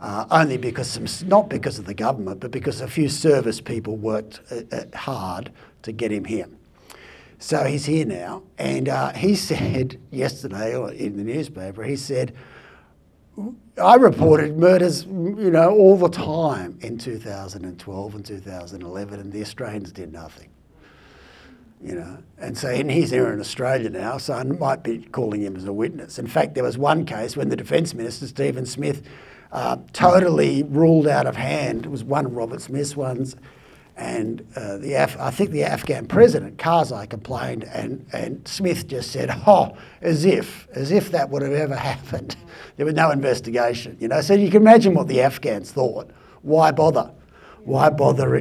uh, 0.00 0.26
only 0.30 0.56
because 0.56 0.88
some, 0.88 1.06
not 1.28 1.48
because 1.48 1.78
of 1.78 1.84
the 1.84 1.94
government, 1.94 2.40
but 2.40 2.50
because 2.50 2.80
a 2.80 2.88
few 2.88 3.08
service 3.08 3.60
people 3.60 3.96
worked 3.96 4.40
uh, 4.50 4.62
uh 4.70 4.96
hard 4.96 5.52
to 5.82 5.92
get 5.92 6.12
him 6.12 6.24
here. 6.24 6.48
So 7.38 7.64
he's 7.64 7.84
here 7.84 8.04
now, 8.04 8.42
and 8.58 8.88
uh, 8.88 9.12
he 9.12 9.34
said 9.50 9.98
yesterday 10.10 10.74
in 10.96 11.16
the 11.16 11.24
newspaper, 11.24 11.82
he 11.82 11.96
said, 11.96 12.34
I 13.80 13.94
reported 13.94 14.58
murders, 14.58 15.04
you 15.04 15.50
know, 15.50 15.70
all 15.70 15.96
the 15.96 16.08
time 16.08 16.78
in 16.80 16.98
2012 16.98 18.14
and 18.14 18.26
2011, 18.26 19.20
and 19.20 19.32
the 19.32 19.40
Australians 19.40 19.92
did 19.92 20.12
nothing. 20.12 20.50
You 21.80 21.94
know, 21.94 22.18
and 22.38 22.58
so 22.58 22.68
and 22.68 22.90
he's 22.90 23.10
here 23.10 23.32
in 23.32 23.38
Australia 23.38 23.88
now, 23.88 24.18
so 24.18 24.34
I 24.34 24.42
might 24.42 24.82
be 24.82 24.98
calling 25.12 25.42
him 25.42 25.54
as 25.54 25.64
a 25.64 25.72
witness. 25.72 26.18
In 26.18 26.26
fact, 26.26 26.56
there 26.56 26.64
was 26.64 26.76
one 26.76 27.06
case 27.06 27.36
when 27.36 27.50
the 27.50 27.56
Defence 27.56 27.94
Minister 27.94 28.26
Stephen 28.26 28.66
Smith 28.66 29.06
uh, 29.52 29.78
totally 29.92 30.62
ruled 30.64 31.06
out 31.06 31.26
of 31.26 31.36
hand. 31.36 31.86
It 31.86 31.90
was 31.90 32.04
one 32.04 32.26
of 32.26 32.32
Robert 32.32 32.60
Smith's 32.60 32.96
ones, 32.96 33.36
and 33.96 34.46
uh, 34.56 34.78
the 34.78 34.94
Af- 34.94 35.16
I 35.18 35.30
think 35.30 35.50
the 35.50 35.64
Afghan 35.64 36.06
president 36.06 36.58
Karzai 36.58 37.08
complained, 37.08 37.64
and, 37.64 38.06
and 38.12 38.46
Smith 38.46 38.86
just 38.86 39.10
said, 39.10 39.30
"Oh, 39.46 39.76
as 40.02 40.24
if, 40.24 40.68
as 40.74 40.90
if 40.90 41.10
that 41.12 41.30
would 41.30 41.42
have 41.42 41.52
ever 41.52 41.76
happened." 41.90 42.36
there 42.76 42.86
was 42.86 42.94
no 42.94 43.10
investigation, 43.10 43.96
you 44.00 44.08
know. 44.08 44.20
So 44.20 44.34
you 44.34 44.50
can 44.50 44.62
imagine 44.62 44.94
what 44.94 45.08
the 45.08 45.20
Afghans 45.22 45.72
thought. 45.72 46.10
Why 46.42 46.70
bother? 46.70 47.10
Why 47.64 47.90
bother? 47.90 48.36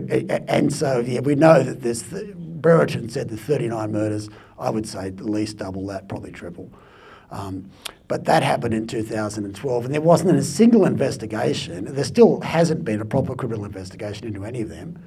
And 0.48 0.74
so 0.74 1.00
yeah, 1.00 1.22
we 1.22 1.36
know 1.36 1.64
that 1.64 1.82
there's. 1.82 2.04
Brereton 2.04 3.08
said 3.10 3.30
the 3.30 3.38
39 3.38 3.92
murders. 3.92 4.30
I 4.60 4.70
would 4.72 4.88
say 4.88 5.08
at 5.08 5.20
least 5.22 5.58
double 5.58 5.86
that, 5.88 6.10
probably 6.10 6.32
triple. 6.32 6.70
Um, 7.31 7.69
but 8.07 8.25
that 8.25 8.41
happened 8.43 8.74
in 8.74 8.88
2012, 8.88 9.86
and 9.86 9.93
there 9.93 10.01
wasn't 10.01 10.38
a 10.38 10.43
single 10.43 10.86
investigation. 10.86 11.93
There 11.93 12.03
still 12.03 12.39
hasn't 12.41 12.86
been 12.86 13.01
a 13.01 13.05
proper 13.05 13.36
criminal 13.36 13.65
investigation 13.65 14.27
into 14.27 14.46
any 14.46 14.62
of 14.62 14.69
them 14.69 14.98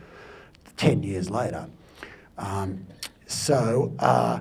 10 0.76 1.02
years 1.02 1.30
later. 1.30 1.66
Um, 2.36 2.86
so 3.26 3.94
uh, 3.98 4.40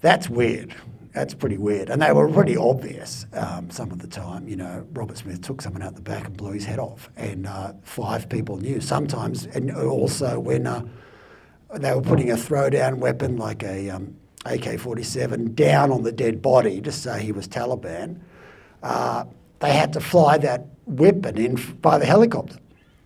that's 0.00 0.28
weird. 0.28 0.74
That's 1.12 1.34
pretty 1.34 1.58
weird. 1.58 1.90
And 1.90 2.00
they 2.00 2.12
were 2.12 2.28
pretty 2.28 2.56
obvious 2.56 3.26
um, 3.32 3.68
some 3.70 3.90
of 3.90 3.98
the 3.98 4.06
time. 4.06 4.48
You 4.48 4.56
know, 4.56 4.86
Robert 4.92 5.18
Smith 5.18 5.42
took 5.42 5.60
someone 5.60 5.82
out 5.82 5.96
the 5.96 6.02
back 6.02 6.26
and 6.26 6.36
blew 6.36 6.52
his 6.52 6.64
head 6.64 6.78
off, 6.78 7.10
and 7.16 7.46
uh, 7.46 7.72
five 7.82 8.28
people 8.28 8.58
knew. 8.58 8.80
Sometimes, 8.80 9.46
and 9.46 9.72
also 9.72 10.38
when 10.38 10.68
uh, 10.68 10.86
they 11.74 11.92
were 11.92 12.02
putting 12.02 12.30
a 12.30 12.36
throwdown 12.36 12.98
weapon 12.98 13.36
like 13.36 13.64
a 13.64 13.90
um, 13.90 14.16
AK 14.46 14.78
47 14.78 15.54
down 15.54 15.92
on 15.92 16.02
the 16.02 16.12
dead 16.12 16.40
body 16.40 16.80
to 16.80 16.92
say 16.92 17.22
he 17.22 17.32
was 17.32 17.46
Taliban, 17.46 18.18
uh, 18.82 19.24
they 19.58 19.72
had 19.72 19.92
to 19.92 20.00
fly 20.00 20.38
that 20.38 20.66
weapon 20.86 21.36
in 21.36 21.56
by 21.80 21.98
the 21.98 22.06
helicopter. 22.06 22.56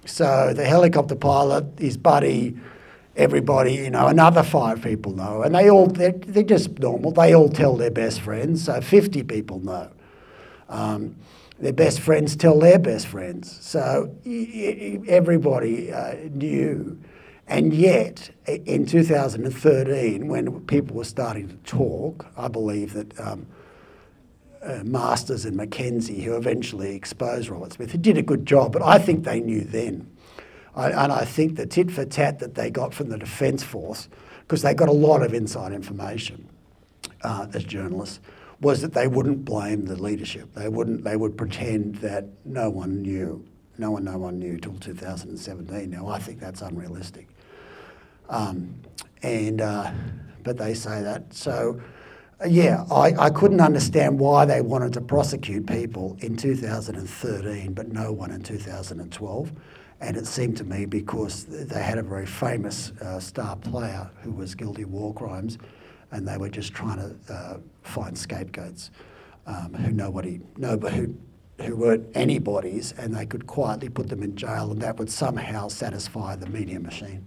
So 0.06 0.52
the 0.54 0.64
helicopter 0.64 1.16
pilot, 1.16 1.64
his 1.78 1.96
buddy, 1.96 2.56
everybody, 3.16 3.74
you 3.74 3.90
know, 3.90 4.06
another 4.06 4.42
five 4.42 4.82
people 4.82 5.12
know. 5.12 5.42
And 5.42 5.54
they 5.54 5.70
all, 5.70 5.86
they're, 5.86 6.12
they're 6.12 6.42
just 6.42 6.78
normal. 6.78 7.10
They 7.10 7.34
all 7.34 7.48
tell 7.48 7.76
their 7.76 7.90
best 7.90 8.20
friends. 8.20 8.64
So 8.64 8.80
50 8.80 9.22
people 9.24 9.60
know. 9.60 9.90
Um, 10.68 11.16
their 11.58 11.72
best 11.72 12.00
friends 12.00 12.36
tell 12.36 12.58
their 12.58 12.78
best 12.78 13.06
friends. 13.06 13.58
So 13.60 14.14
everybody 15.08 15.92
uh, 15.92 16.16
knew 16.32 16.98
And 17.46 17.74
yet, 17.74 18.30
in 18.46 18.86
2013, 18.86 20.28
when 20.28 20.60
people 20.62 20.96
were 20.96 21.04
starting 21.04 21.48
to 21.48 21.56
talk, 21.58 22.26
I 22.36 22.48
believe 22.48 22.94
that 22.94 23.18
um, 23.20 23.46
uh, 24.62 24.82
Masters 24.84 25.44
and 25.44 25.58
McKenzie, 25.58 26.22
who 26.22 26.36
eventually 26.36 26.94
exposed 26.94 27.48
Robert 27.50 27.74
Smith, 27.74 28.00
did 28.00 28.16
a 28.16 28.22
good 28.22 28.46
job, 28.46 28.72
but 28.72 28.82
I 28.82 28.98
think 28.98 29.24
they 29.24 29.40
knew 29.40 29.60
then. 29.60 30.10
I, 30.74 30.90
and 30.90 31.12
I 31.12 31.24
think 31.24 31.56
the 31.56 31.66
tit 31.66 31.90
for 31.90 32.04
tat 32.04 32.38
that 32.38 32.54
they 32.54 32.70
got 32.70 32.94
from 32.94 33.10
the 33.10 33.18
Defence 33.18 33.62
Force, 33.62 34.08
because 34.40 34.62
they 34.62 34.74
got 34.74 34.88
a 34.88 34.92
lot 34.92 35.22
of 35.22 35.34
inside 35.34 35.72
information 35.72 36.48
uh, 37.22 37.46
as 37.52 37.64
journalists, 37.64 38.20
was 38.60 38.80
that 38.80 38.94
they 38.94 39.06
wouldn't 39.06 39.44
blame 39.44 39.84
the 39.86 39.96
leadership. 39.96 40.54
They 40.54 40.68
wouldn't. 40.68 41.04
They 41.04 41.16
would 41.16 41.36
pretend 41.36 41.96
that 41.96 42.24
no 42.44 42.70
one 42.70 43.02
knew. 43.02 43.44
No 43.76 43.90
one, 43.90 44.04
no 44.04 44.16
one 44.18 44.38
knew 44.38 44.58
till 44.58 44.74
2017. 44.74 45.90
Now 45.90 46.08
I 46.08 46.18
think 46.18 46.40
that's 46.40 46.62
unrealistic. 46.62 47.28
Um, 48.28 48.74
and 49.22 49.60
uh, 49.60 49.90
but 50.42 50.58
they 50.58 50.74
say 50.74 51.02
that. 51.02 51.32
So 51.32 51.80
uh, 52.42 52.46
yeah, 52.48 52.84
I, 52.90 53.14
I 53.18 53.30
couldn't 53.30 53.60
understand 53.60 54.18
why 54.18 54.44
they 54.44 54.60
wanted 54.60 54.92
to 54.94 55.00
prosecute 55.00 55.66
people 55.66 56.16
in 56.20 56.36
2013, 56.36 57.72
but 57.72 57.92
no 57.92 58.12
one 58.12 58.30
in 58.30 58.42
2012. 58.42 59.52
And 60.00 60.16
it 60.16 60.26
seemed 60.26 60.56
to 60.58 60.64
me 60.64 60.84
because 60.84 61.44
they 61.44 61.82
had 61.82 61.98
a 61.98 62.02
very 62.02 62.26
famous 62.26 62.90
uh, 63.00 63.20
star 63.20 63.56
player 63.56 64.10
who 64.22 64.32
was 64.32 64.54
guilty 64.54 64.82
of 64.82 64.90
war 64.90 65.14
crimes, 65.14 65.58
and 66.10 66.26
they 66.26 66.36
were 66.36 66.50
just 66.50 66.74
trying 66.74 66.98
to 66.98 67.32
uh, 67.32 67.56
find 67.82 68.16
scapegoats 68.18 68.90
um, 69.46 69.72
who 69.74 69.92
nobody, 69.92 70.40
nobody, 70.56 70.96
who, 70.96 71.14
who 71.62 71.76
weren't 71.76 72.06
anybody's, 72.14 72.92
and 72.92 73.14
they 73.14 73.24
could 73.24 73.46
quietly 73.46 73.88
put 73.88 74.08
them 74.08 74.22
in 74.22 74.34
jail, 74.36 74.72
and 74.72 74.82
that 74.82 74.98
would 74.98 75.10
somehow 75.10 75.68
satisfy 75.68 76.34
the 76.34 76.46
media 76.46 76.80
machine. 76.80 77.24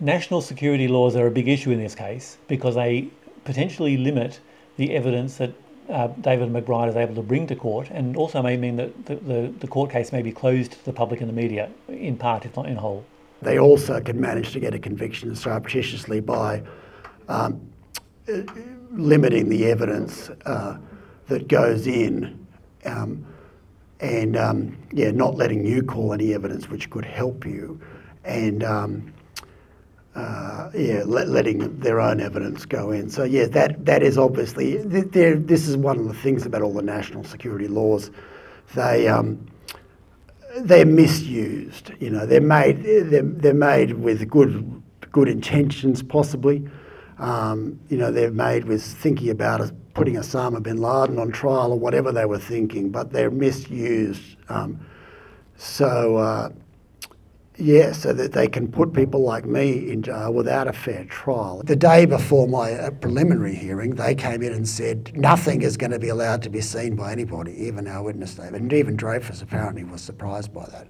National 0.00 0.40
security 0.40 0.88
laws 0.88 1.14
are 1.14 1.26
a 1.26 1.30
big 1.30 1.48
issue 1.48 1.70
in 1.70 1.78
this 1.78 1.94
case 1.94 2.38
because 2.48 2.74
they 2.74 3.08
potentially 3.44 3.96
limit 3.96 4.40
the 4.76 4.92
evidence 4.94 5.36
that 5.36 5.52
uh, 5.88 6.08
David 6.20 6.50
McBride 6.50 6.88
is 6.88 6.96
able 6.96 7.14
to 7.14 7.22
bring 7.22 7.46
to 7.46 7.54
court, 7.54 7.90
and 7.90 8.16
also 8.16 8.42
may 8.42 8.56
mean 8.56 8.76
that 8.76 9.06
the, 9.06 9.16
the, 9.16 9.54
the, 9.60 9.66
court 9.66 9.90
case 9.90 10.12
may 10.12 10.22
be 10.22 10.32
closed 10.32 10.72
to 10.72 10.84
the 10.86 10.92
public 10.92 11.20
and 11.20 11.28
the 11.28 11.34
media, 11.34 11.70
in 11.88 12.16
part, 12.16 12.44
if 12.44 12.56
not 12.56 12.66
in 12.66 12.76
whole. 12.76 13.04
They 13.42 13.58
also 13.58 14.00
can 14.00 14.18
manage 14.18 14.52
to 14.52 14.60
get 14.60 14.74
a 14.74 14.78
conviction 14.78 15.36
surreptitiously 15.36 16.20
by 16.20 16.62
um, 17.28 17.60
limiting 18.92 19.50
the 19.50 19.66
evidence 19.66 20.30
uh, 20.46 20.78
that 21.28 21.48
goes 21.48 21.86
in 21.86 22.46
um, 22.86 23.24
and, 24.00 24.36
um, 24.36 24.76
yeah, 24.92 25.10
not 25.10 25.36
letting 25.36 25.64
you 25.64 25.82
call 25.82 26.12
any 26.12 26.34
evidence 26.34 26.68
which 26.68 26.88
could 26.90 27.04
help 27.04 27.44
you. 27.44 27.80
And 28.24 28.64
um, 28.64 29.12
uh, 30.14 30.70
yeah, 30.74 31.02
let, 31.04 31.28
letting 31.28 31.78
their 31.80 32.00
own 32.00 32.20
evidence 32.20 32.64
go 32.64 32.92
in. 32.92 33.10
So 33.10 33.24
yeah, 33.24 33.46
that 33.46 33.84
that 33.84 34.02
is 34.02 34.16
obviously 34.16 34.76
this 34.78 35.68
is 35.68 35.76
one 35.76 35.98
of 35.98 36.06
the 36.06 36.14
things 36.14 36.46
about 36.46 36.62
all 36.62 36.72
the 36.72 36.82
national 36.82 37.24
security 37.24 37.66
laws. 37.66 38.10
They 38.74 39.08
um, 39.08 39.46
they're 40.58 40.86
misused. 40.86 41.90
You 41.98 42.10
know, 42.10 42.26
they're 42.26 42.40
made 42.40 42.82
they're, 42.84 43.22
they're 43.22 43.54
made 43.54 43.94
with 43.94 44.28
good 44.28 44.82
good 45.10 45.28
intentions, 45.28 46.02
possibly. 46.02 46.68
Um, 47.18 47.78
you 47.88 47.96
know, 47.96 48.10
they're 48.12 48.30
made 48.30 48.64
with 48.64 48.82
thinking 48.82 49.30
about 49.30 49.70
putting 49.94 50.14
Osama 50.14 50.62
bin 50.62 50.78
Laden 50.78 51.18
on 51.18 51.30
trial 51.30 51.72
or 51.72 51.78
whatever 51.78 52.12
they 52.12 52.24
were 52.24 52.38
thinking, 52.38 52.90
but 52.90 53.12
they're 53.12 53.30
misused. 53.30 54.36
Um, 54.48 54.78
so. 55.56 56.16
Uh, 56.18 56.50
yeah, 57.56 57.92
so 57.92 58.12
that 58.12 58.32
they 58.32 58.48
can 58.48 58.70
put 58.70 58.92
people 58.92 59.20
like 59.20 59.44
me 59.44 59.90
in 59.90 60.02
jail 60.02 60.32
without 60.32 60.66
a 60.66 60.72
fair 60.72 61.04
trial. 61.04 61.62
The 61.64 61.76
day 61.76 62.04
before 62.04 62.48
my 62.48 62.72
uh, 62.72 62.90
preliminary 62.90 63.54
hearing, 63.54 63.94
they 63.94 64.14
came 64.16 64.42
in 64.42 64.52
and 64.52 64.68
said 64.68 65.16
nothing 65.16 65.62
is 65.62 65.76
going 65.76 65.92
to 65.92 66.00
be 66.00 66.08
allowed 66.08 66.42
to 66.42 66.50
be 66.50 66.60
seen 66.60 66.96
by 66.96 67.12
anybody, 67.12 67.52
even 67.64 67.86
our 67.86 68.02
witness 68.02 68.32
statement. 68.32 68.62
And 68.62 68.72
even 68.72 68.96
Dreyfus 68.96 69.40
apparently 69.40 69.84
was 69.84 70.02
surprised 70.02 70.52
by 70.52 70.66
that. 70.66 70.88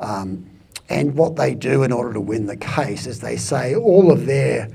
Um, 0.00 0.50
and 0.90 1.14
what 1.14 1.36
they 1.36 1.54
do 1.54 1.82
in 1.82 1.92
order 1.92 2.12
to 2.12 2.20
win 2.20 2.46
the 2.46 2.58
case 2.58 3.06
is 3.06 3.20
they 3.20 3.38
say 3.38 3.74
all 3.74 4.12
of 4.12 4.26
their 4.26 4.68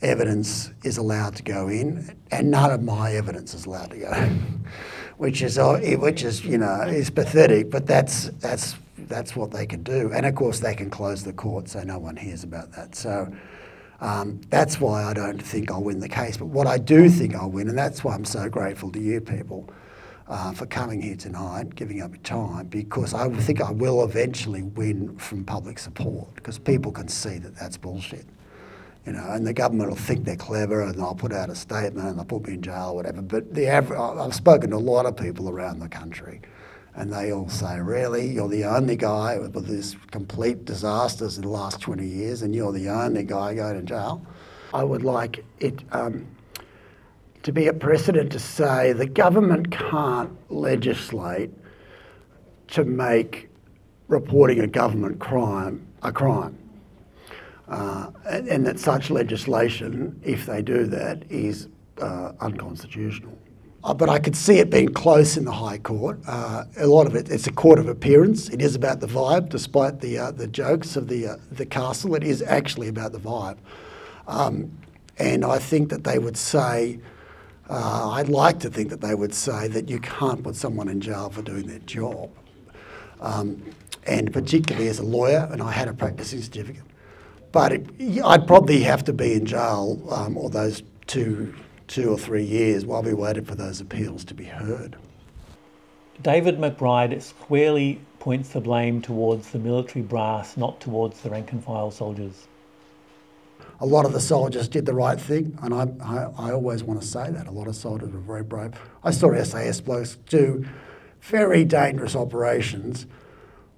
evidence 0.00 0.70
is 0.84 0.96
allowed 0.96 1.36
to 1.36 1.42
go 1.42 1.68
in, 1.68 2.16
and 2.30 2.50
none 2.50 2.70
of 2.70 2.82
my 2.82 3.12
evidence 3.12 3.52
is 3.52 3.66
allowed 3.66 3.90
to 3.90 3.98
go, 3.98 4.10
in. 4.12 4.64
which 5.18 5.42
is 5.42 5.58
uh, 5.58 5.78
which 5.98 6.24
is 6.24 6.44
you 6.44 6.58
know 6.58 6.80
is 6.82 7.10
pathetic. 7.10 7.70
But 7.70 7.86
that's 7.86 8.30
that's 8.40 8.76
that's 9.08 9.36
what 9.36 9.50
they 9.50 9.66
can 9.66 9.82
do. 9.82 10.12
And 10.12 10.26
of 10.26 10.34
course, 10.34 10.60
they 10.60 10.74
can 10.74 10.90
close 10.90 11.24
the 11.24 11.32
court 11.32 11.68
so 11.68 11.82
no 11.82 11.98
one 11.98 12.16
hears 12.16 12.44
about 12.44 12.72
that. 12.72 12.94
So 12.94 13.32
um, 14.00 14.40
that's 14.50 14.80
why 14.80 15.04
I 15.04 15.14
don't 15.14 15.40
think 15.40 15.70
I'll 15.70 15.82
win 15.82 16.00
the 16.00 16.08
case. 16.08 16.36
But 16.36 16.46
what 16.46 16.66
I 16.66 16.78
do 16.78 17.08
think 17.08 17.34
I'll 17.34 17.50
win, 17.50 17.68
and 17.68 17.78
that's 17.78 18.04
why 18.04 18.14
I'm 18.14 18.24
so 18.24 18.48
grateful 18.48 18.90
to 18.92 19.00
you 19.00 19.20
people 19.20 19.68
uh, 20.28 20.52
for 20.52 20.66
coming 20.66 21.00
here 21.00 21.16
tonight, 21.16 21.74
giving 21.74 22.00
up 22.00 22.10
your 22.10 22.22
time, 22.22 22.66
because 22.66 23.14
I 23.14 23.28
think 23.28 23.60
I 23.60 23.70
will 23.70 24.04
eventually 24.04 24.62
win 24.62 25.16
from 25.18 25.44
public 25.44 25.78
support 25.78 26.34
because 26.34 26.58
people 26.58 26.92
can 26.92 27.08
see 27.08 27.38
that 27.38 27.56
that's 27.56 27.76
bullshit. 27.76 28.26
You 29.06 29.12
know, 29.12 29.24
and 29.28 29.46
the 29.46 29.52
government 29.52 29.90
will 29.90 29.96
think 29.96 30.24
they're 30.24 30.34
clever 30.34 30.80
and 30.80 30.94
they'll 30.94 31.14
put 31.14 31.30
out 31.30 31.50
a 31.50 31.54
statement 31.54 32.08
and 32.08 32.16
they'll 32.16 32.24
put 32.24 32.46
me 32.46 32.54
in 32.54 32.62
jail 32.62 32.88
or 32.90 32.94
whatever. 32.96 33.20
But 33.20 33.52
the 33.54 33.66
average, 33.66 34.00
I've 34.00 34.34
spoken 34.34 34.70
to 34.70 34.76
a 34.76 34.78
lot 34.78 35.04
of 35.04 35.14
people 35.14 35.50
around 35.50 35.80
the 35.80 35.88
country 35.88 36.40
and 36.94 37.12
they 37.12 37.32
all 37.32 37.48
say, 37.48 37.80
Really? 37.80 38.28
You're 38.28 38.48
the 38.48 38.64
only 38.64 38.96
guy 38.96 39.38
with 39.38 39.66
these 39.66 39.96
complete 40.10 40.64
disasters 40.64 41.36
in 41.36 41.42
the 41.42 41.48
last 41.48 41.80
20 41.80 42.06
years, 42.06 42.42
and 42.42 42.54
you're 42.54 42.72
the 42.72 42.88
only 42.88 43.24
guy 43.24 43.54
going 43.54 43.76
to 43.76 43.82
jail? 43.82 44.24
I 44.72 44.84
would 44.84 45.04
like 45.04 45.44
it 45.60 45.82
um, 45.92 46.26
to 47.42 47.52
be 47.52 47.66
a 47.68 47.72
precedent 47.72 48.32
to 48.32 48.38
say 48.38 48.92
the 48.92 49.06
government 49.06 49.70
can't 49.70 50.36
legislate 50.50 51.50
to 52.68 52.84
make 52.84 53.48
reporting 54.08 54.60
a 54.60 54.66
government 54.66 55.20
crime 55.20 55.86
a 56.04 56.12
crime. 56.12 56.56
Uh, 57.66 58.10
and, 58.26 58.46
and, 58.48 58.66
that 58.66 58.78
such 58.78 59.10
legislation, 59.10 60.20
if 60.22 60.44
they 60.44 60.60
do 60.60 60.84
that, 60.84 61.24
is 61.30 61.68
uh, 62.00 62.32
unconstitutional. 62.40 63.36
Uh, 63.84 63.92
but 63.92 64.08
I 64.08 64.18
could 64.18 64.34
see 64.34 64.58
it 64.60 64.70
being 64.70 64.88
close 64.88 65.36
in 65.36 65.44
the 65.44 65.52
High 65.52 65.76
Court. 65.76 66.18
Uh, 66.26 66.64
a 66.78 66.86
lot 66.86 67.06
of 67.06 67.14
it, 67.14 67.28
it's 67.28 67.46
a 67.46 67.52
court 67.52 67.78
of 67.78 67.86
appearance. 67.86 68.48
It 68.48 68.62
is 68.62 68.74
about 68.74 69.00
the 69.00 69.06
vibe, 69.06 69.50
despite 69.50 70.00
the 70.00 70.18
uh, 70.18 70.30
the 70.30 70.46
jokes 70.46 70.96
of 70.96 71.08
the 71.08 71.26
uh, 71.26 71.36
the 71.52 71.66
castle. 71.66 72.14
It 72.14 72.24
is 72.24 72.40
actually 72.40 72.88
about 72.88 73.12
the 73.12 73.18
vibe, 73.18 73.58
um, 74.26 74.72
and 75.18 75.44
I 75.44 75.58
think 75.58 75.90
that 75.90 76.04
they 76.04 76.18
would 76.18 76.36
say. 76.36 76.98
Uh, 77.68 78.10
I'd 78.10 78.28
like 78.28 78.60
to 78.60 78.68
think 78.68 78.90
that 78.90 79.00
they 79.00 79.14
would 79.14 79.32
say 79.34 79.68
that 79.68 79.88
you 79.88 79.98
can't 79.98 80.44
put 80.44 80.54
someone 80.54 80.86
in 80.86 81.00
jail 81.00 81.30
for 81.30 81.40
doing 81.40 81.66
their 81.66 81.78
job, 81.78 82.30
um, 83.22 83.62
and 84.06 84.30
particularly 84.34 84.88
as 84.88 84.98
a 84.98 85.02
lawyer, 85.02 85.48
and 85.50 85.62
I 85.62 85.72
had 85.72 85.88
a 85.88 85.94
practicing 85.94 86.42
certificate. 86.42 86.82
But 87.52 87.72
it, 87.72 88.22
I'd 88.22 88.46
probably 88.46 88.80
have 88.80 89.02
to 89.04 89.14
be 89.14 89.32
in 89.32 89.46
jail 89.46 89.98
um, 90.10 90.36
all 90.36 90.50
those 90.50 90.82
two 91.06 91.54
two 91.86 92.10
or 92.10 92.18
three 92.18 92.44
years 92.44 92.86
while 92.86 93.02
we 93.02 93.14
waited 93.14 93.46
for 93.46 93.54
those 93.54 93.80
appeals 93.80 94.24
to 94.24 94.34
be 94.34 94.44
heard. 94.44 94.96
David 96.22 96.58
McBride 96.58 97.20
squarely 97.20 98.00
points 98.18 98.50
the 98.50 98.60
blame 98.60 99.02
towards 99.02 99.50
the 99.50 99.58
military 99.58 100.02
brass, 100.02 100.56
not 100.56 100.80
towards 100.80 101.20
the 101.20 101.30
rank 101.30 101.52
and 101.52 101.62
file 101.62 101.90
soldiers. 101.90 102.48
A 103.80 103.86
lot 103.86 104.06
of 104.06 104.12
the 104.12 104.20
soldiers 104.20 104.68
did 104.68 104.86
the 104.86 104.94
right 104.94 105.20
thing, 105.20 105.58
and 105.60 105.74
I, 105.74 105.88
I, 106.02 106.48
I 106.48 106.52
always 106.52 106.84
want 106.84 107.02
to 107.02 107.06
say 107.06 107.30
that. 107.30 107.48
A 107.48 107.50
lot 107.50 107.66
of 107.66 107.74
soldiers 107.74 108.12
were 108.12 108.20
very 108.20 108.44
brave. 108.44 108.72
I 109.02 109.10
saw 109.10 109.34
SAS 109.42 109.80
blokes 109.80 110.16
do 110.28 110.64
very 111.20 111.64
dangerous 111.64 112.14
operations 112.14 113.06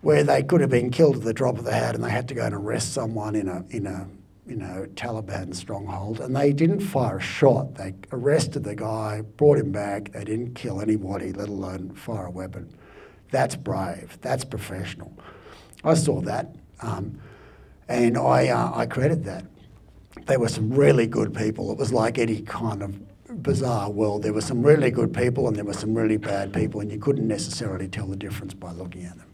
where 0.02 0.22
they 0.22 0.42
could 0.42 0.60
have 0.60 0.70
been 0.70 0.90
killed 0.90 1.16
at 1.16 1.22
the 1.22 1.32
drop 1.32 1.58
of 1.58 1.64
the 1.64 1.72
hat 1.72 1.94
and 1.94 2.04
they 2.04 2.10
had 2.10 2.28
to 2.28 2.34
go 2.34 2.44
and 2.44 2.54
arrest 2.54 2.92
someone 2.92 3.34
in 3.34 3.48
a, 3.48 3.64
in 3.70 3.86
a 3.86 4.06
you 4.47 4.57
know, 4.57 4.87
Taliban 4.95 5.55
stronghold, 5.55 6.21
and 6.21 6.35
they 6.35 6.53
didn't 6.53 6.81
fire 6.81 7.19
a 7.19 7.21
shot. 7.21 7.75
They 7.75 7.95
arrested 8.12 8.62
the 8.62 8.76
guy, 8.76 9.23
brought 9.37 9.59
him 9.59 9.73
back. 9.73 10.12
They 10.12 10.25
didn't 10.25 10.55
kill 10.55 10.81
anybody, 10.81 11.33
let 11.33 11.49
alone 11.49 11.91
fire 11.95 12.26
a 12.26 12.31
weapon. 12.31 12.73
That's 13.31 13.57
brave. 13.57 14.19
That's 14.21 14.45
professional. 14.45 15.12
I 15.83 15.95
saw 15.95 16.21
that, 16.23 16.55
um, 16.81 17.21
and 17.88 18.17
I 18.17 18.49
uh, 18.49 18.73
I 18.75 18.87
credit 18.87 19.25
that. 19.25 19.45
There 20.26 20.38
were 20.38 20.49
some 20.49 20.71
really 20.71 21.07
good 21.07 21.35
people. 21.35 21.73
It 21.73 21.79
was 21.79 21.93
like 21.93 22.19
any 22.19 22.41
kind 22.43 22.83
of 22.83 23.43
bizarre 23.43 23.91
world. 23.91 24.23
There 24.23 24.33
were 24.33 24.41
some 24.41 24.62
really 24.62 24.91
good 24.91 25.12
people, 25.12 25.49
and 25.49 25.57
there 25.57 25.65
were 25.65 25.75
some 25.75 25.95
really 25.95 26.17
bad 26.17 26.53
people, 26.53 26.81
and 26.81 26.91
you 26.91 26.99
couldn't 26.99 27.26
necessarily 27.26 27.88
tell 27.88 28.07
the 28.07 28.17
difference 28.17 28.55
by 28.55 28.73
looking 28.73 29.05
at 29.05 29.17
them. 29.19 29.29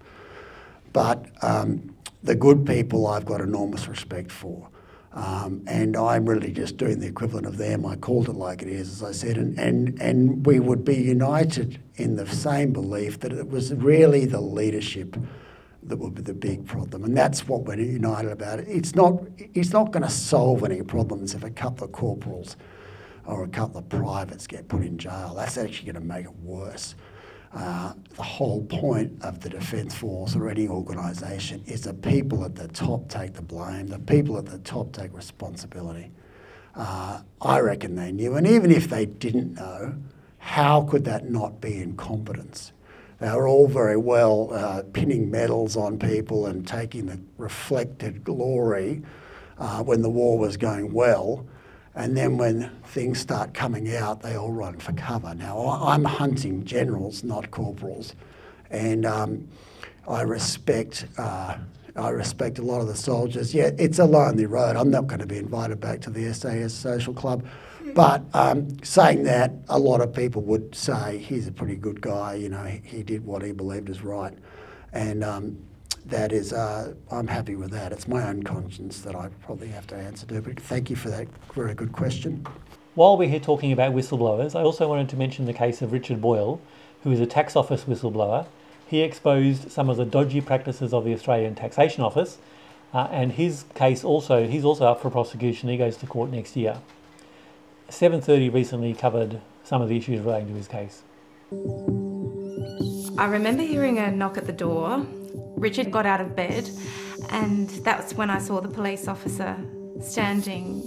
But 0.93 1.27
um, 1.43 1.95
the 2.23 2.35
good 2.35 2.67
people, 2.67 3.07
I've 3.07 3.25
got 3.25 3.41
enormous 3.41 3.89
respect 3.89 4.31
for. 4.31 4.69
Um, 5.15 5.63
and 5.67 5.95
I'm 5.95 6.27
really 6.27 6.53
just 6.53 6.79
doing 6.79 6.99
the 6.99 7.07
equivalent 7.07 7.47
of 7.47 7.59
them. 7.59 7.85
I 7.85 7.97
called 7.97 8.29
it 8.29 8.35
like 8.35 8.63
it 8.63 8.69
is, 8.69 8.91
as 8.91 9.03
I 9.03 9.13
said, 9.13 9.37
and, 9.37 9.59
and, 9.59 10.01
and 10.01 10.47
we 10.47 10.59
would 10.59 10.85
be 10.85 10.97
united 10.97 11.83
in 11.97 12.17
the 12.17 12.27
same 12.27 12.73
belief 12.73 13.21
that 13.21 13.33
it 13.33 13.49
was 13.49 13.75
really 13.75 14.25
the 14.25 14.41
leadership 14.41 15.17
that 15.83 15.97
would 15.97 16.15
be 16.15 16.23
the 16.23 16.33
big 16.33 16.65
problem, 16.65 17.05
and 17.05 17.17
that's 17.17 17.47
what 17.49 17.65
we're 17.65 17.79
united 17.79 18.31
about. 18.31 18.61
It's 18.61 18.95
not 18.95 19.21
it's 19.37 19.73
not 19.73 19.91
going 19.91 20.05
to 20.05 20.11
solve 20.11 20.63
any 20.65 20.81
problems 20.83 21.35
if 21.35 21.43
a 21.43 21.51
couple 21.51 21.85
of 21.85 21.93
corporals 21.93 22.57
or 23.27 23.45
a 23.45 23.49
couple 23.49 23.79
of 23.79 23.89
privates 23.89 24.47
get 24.47 24.69
put 24.69 24.83
in 24.83 24.97
jail. 24.97 25.35
That's 25.37 25.59
actually 25.59 25.93
going 25.93 26.03
to 26.03 26.09
make 26.09 26.27
it 26.27 26.37
worse. 26.37 26.95
Uh, 27.55 27.93
the 28.17 28.23
whole 28.23 28.65
point 28.65 29.13
of 29.23 29.41
the 29.41 29.49
Defence 29.51 29.95
Force 29.95 30.35
or 30.35 30.49
any 30.49 30.67
organisation 30.69 31.63
is 31.67 31.83
the 31.83 31.93
people 31.93 32.45
at 32.45 32.55
the 32.55 32.69
top 32.69 33.09
take 33.09 33.35
the 33.35 33.43
blame, 33.43 33.89
the 33.89 33.99
people 33.99 34.39
at 34.39 34.47
the 34.47 34.59
top 34.59 34.93
take 34.93 35.13
responsibility. 35.15 36.11
Uh, 36.75 37.21
I 37.43 37.61
reckon 37.61 37.95
they 37.95 38.11
knew, 38.11 38.37
and 38.37 38.47
even 38.47 38.71
if 38.71 38.89
they 38.89 39.05
didn't 39.05 39.55
know, 39.55 39.95
how 40.39 40.83
could 40.83 41.05
that 41.05 41.29
not 41.29 41.61
be 41.61 41.77
incompetence? 41.77 42.73
They 43.21 43.31
were 43.31 43.47
all 43.47 43.69
very 43.69 43.99
well 43.99 44.49
uh, 44.53 44.83
pinning 44.93 45.31
medals 45.31 45.77
on 45.77 45.99
people 45.99 46.47
and 46.47 46.67
taking 46.67 47.07
the 47.07 47.21
reflected 47.37 48.25
glory 48.25 49.03
uh, 49.59 49.83
when 49.83 50.03
the 50.03 50.11
war 50.11 50.39
was 50.39 50.57
going 50.57 50.93
well. 50.93 51.47
And 51.95 52.17
then 52.17 52.39
when 52.39 52.71
things 52.87 53.21
start 53.21 53.53
coming 53.53 53.95
out, 53.95 54.23
they 54.23 54.37
all 54.37 54.51
run 54.53 54.79
for 54.79 54.93
cover. 54.93 55.35
Now, 55.35 55.81
I'm 55.83 56.05
hunting 56.05 56.65
generals, 56.65 57.23
not 57.23 57.51
corporals. 57.51 58.15
And 58.71 59.05
um, 59.05 59.49
I 60.09 60.23
respect, 60.23 61.07
uh, 61.19 61.59
I 61.95 62.09
respect 62.09 62.59
a 62.59 62.63
lot 62.63 62.81
of 62.81 62.87
the 62.87 62.97
soldiers. 62.97 63.55
Yeah, 63.55 63.71
it's 63.79 63.99
a 63.99 64.05
lonely 64.07 64.47
road. 64.47 64.77
I'm 64.77 64.91
not 64.91 65.07
going 65.07 65.21
to 65.21 65.27
be 65.27 65.37
invited 65.37 65.81
back 65.81 66.01
to 66.03 66.11
the 66.11 66.33
SAS 66.33 66.73
Social 66.73 67.13
Club. 67.13 67.45
But 67.95 68.23
um, 68.33 68.83
saying 68.83 69.25
that, 69.25 69.53
a 69.69 69.79
lot 69.79 70.01
of 70.01 70.15
people 70.15 70.41
would 70.43 70.75
say 70.75 71.19
he's 71.19 71.47
a 71.47 71.53
pretty 71.53 71.77
good 71.77 72.01
guy. 72.01 72.35
You 72.35 72.49
know, 72.49 72.65
he, 72.83 73.03
did 73.03 73.25
what 73.27 73.43
he 73.43 73.53
believed 73.53 73.91
is 73.91 74.03
right, 74.03 74.33
and 74.93 75.23
um, 75.23 75.59
that 76.07 76.33
is, 76.33 76.53
uh, 76.53 76.95
I'm 77.11 77.27
happy 77.27 77.55
with 77.57 77.71
that. 77.71 77.93
It's 77.93 78.09
my 78.09 78.27
own 78.29 78.43
conscience 78.43 79.01
that 79.03 79.15
I 79.15 79.29
probably 79.43 79.69
have 79.69 79.87
to 79.89 79.97
answer 79.97 80.27
to. 80.27 80.41
But 80.41 80.61
thank 80.61 80.91
you 80.91 80.97
for 80.97 81.11
that 81.11 81.29
very 81.55 81.75
good 81.75 81.93
question. 81.93 82.47
While 82.95 83.17
we're 83.17 83.29
here 83.29 83.41
talking 83.41 83.73
about 83.73 83.95
whistleblowers, 83.95 84.55
I 84.55 84.63
also 84.63 84.89
wanted 84.89 85.09
to 85.11 85.17
mention 85.17 85.47
the 85.47 85.53
case 85.53 85.81
of 85.81 85.93
Richard 85.93 86.21
Boyle, 86.21 86.61
who 87.05 87.13
is 87.13 87.21
a 87.21 87.27
tax 87.27 87.57
office 87.57 87.85
whistleblower. 87.85 88.47
He 88.87 89.01
exposed 89.01 89.71
some 89.71 89.89
of 89.89 89.97
the 89.97 90.05
dodgy 90.05 90.41
practices 90.41 90.93
of 90.93 91.05
the 91.05 91.15
Australian 91.15 91.55
Taxation 91.55 92.03
Office, 92.03 92.39
uh, 92.93 93.09
and 93.11 93.33
his 93.33 93.65
case 93.75 94.05
also, 94.05 94.47
he's 94.47 94.65
also 94.65 94.85
up 94.87 95.01
for 95.01 95.09
prosecution. 95.09 95.71
He 95.71 95.79
goes 95.79 95.97
to 95.99 96.07
court 96.07 96.31
next 96.31 96.57
year. 96.57 96.79
730 97.89 98.51
recently 98.51 98.93
covered 98.93 99.41
some 99.65 99.81
of 99.81 99.89
the 99.89 99.97
issues 99.97 100.21
relating 100.21 100.49
to 100.49 100.55
his 100.55 100.69
case. 100.69 101.03
I 103.19 103.27
remember 103.27 103.63
hearing 103.63 103.99
a 103.99 104.11
knock 104.11 104.37
at 104.37 104.47
the 104.47 104.53
door 104.53 105.07
Richard 105.63 105.93
got 105.93 106.07
out 106.07 106.21
of 106.21 106.35
bed, 106.35 106.69
and 107.31 107.69
that's 107.85 108.15
when 108.15 108.31
I 108.31 108.39
saw 108.41 108.61
the 108.61 108.69
police 108.69 109.07
officer 109.07 109.57
standing 110.01 110.83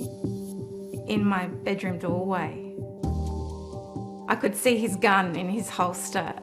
in 1.07 1.23
my 1.23 1.47
bedroom 1.47 1.97
doorway. 1.97 2.75
I 4.27 4.35
could 4.35 4.53
see 4.53 4.77
his 4.77 4.97
gun 4.97 5.37
in 5.37 5.47
his 5.47 5.69
holster. 5.69 6.33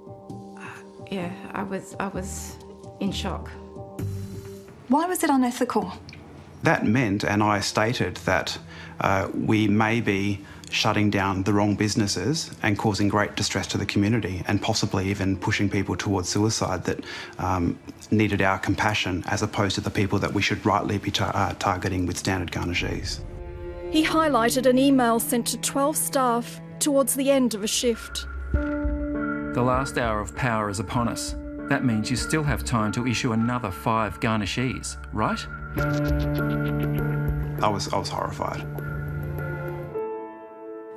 Yeah, 1.11 1.31
I 1.53 1.63
was 1.63 1.95
I 2.01 2.09
was 2.09 2.57
in 3.01 3.13
shock. 3.13 3.51
Why 4.89 5.05
was 5.05 5.23
it 5.23 5.29
unethical? 5.29 5.93
That 6.63 6.87
meant, 6.87 7.25
and 7.25 7.43
I 7.43 7.61
stated 7.61 8.17
that 8.25 8.57
uh, 9.01 9.29
we 9.35 9.69
may 9.69 10.01
be 10.01 10.41
shutting 10.73 11.11
down 11.11 11.43
the 11.43 11.53
wrong 11.53 11.75
businesses 11.75 12.51
and 12.63 12.79
causing 12.79 13.09
great 13.09 13.37
distress 13.37 13.67
to 13.69 13.79
the 13.79 13.87
community 13.87 14.43
and 14.47 14.61
possibly 14.61 15.09
even 15.09 15.37
pushing 15.37 15.69
people 15.69 15.97
towards 15.97 16.29
suicide 16.29 16.85
that 16.85 17.05
um, 17.39 17.79
needed 18.11 18.43
our 18.43 18.59
compassion 18.59 19.23
as 19.27 19.43
opposed 19.43 19.75
to 19.75 19.81
the 19.81 19.91
people 19.91 20.19
that 20.19 20.33
we 20.33 20.43
should 20.43 20.65
rightly 20.65 20.99
be 20.99 21.11
tar- 21.11 21.31
uh, 21.35 21.55
targeting 21.59 22.07
with 22.07 22.17
standard 22.17 22.51
garnishees. 22.51 23.21
He 23.91 24.05
highlighted 24.05 24.67
an 24.67 24.79
email 24.79 25.21
sent 25.21 25.47
to 25.49 25.59
12 25.59 25.97
staff 25.97 26.61
towards 26.79 27.15
the 27.15 27.31
end 27.31 27.55
of 27.55 27.63
a 27.63 27.69
shift. 27.69 28.27
The 28.53 29.63
last 29.63 29.99
hour 29.99 30.21
of 30.21 30.35
power 30.35 30.71
is 30.71 30.81
upon 30.81 31.09
us. 31.09 31.37
That 31.69 31.85
means 31.85 32.11
you 32.11 32.17
still 32.17 32.43
have 32.43 32.65
time 32.65 32.91
to 32.93 33.07
issue 33.07 33.33
another 33.33 33.71
five 33.71 34.19
garnishees, 34.21 34.97
right? 35.13 35.39
I 37.63 37.69
was, 37.69 37.93
I 37.93 37.99
was 37.99 38.09
horrified. 38.09 38.92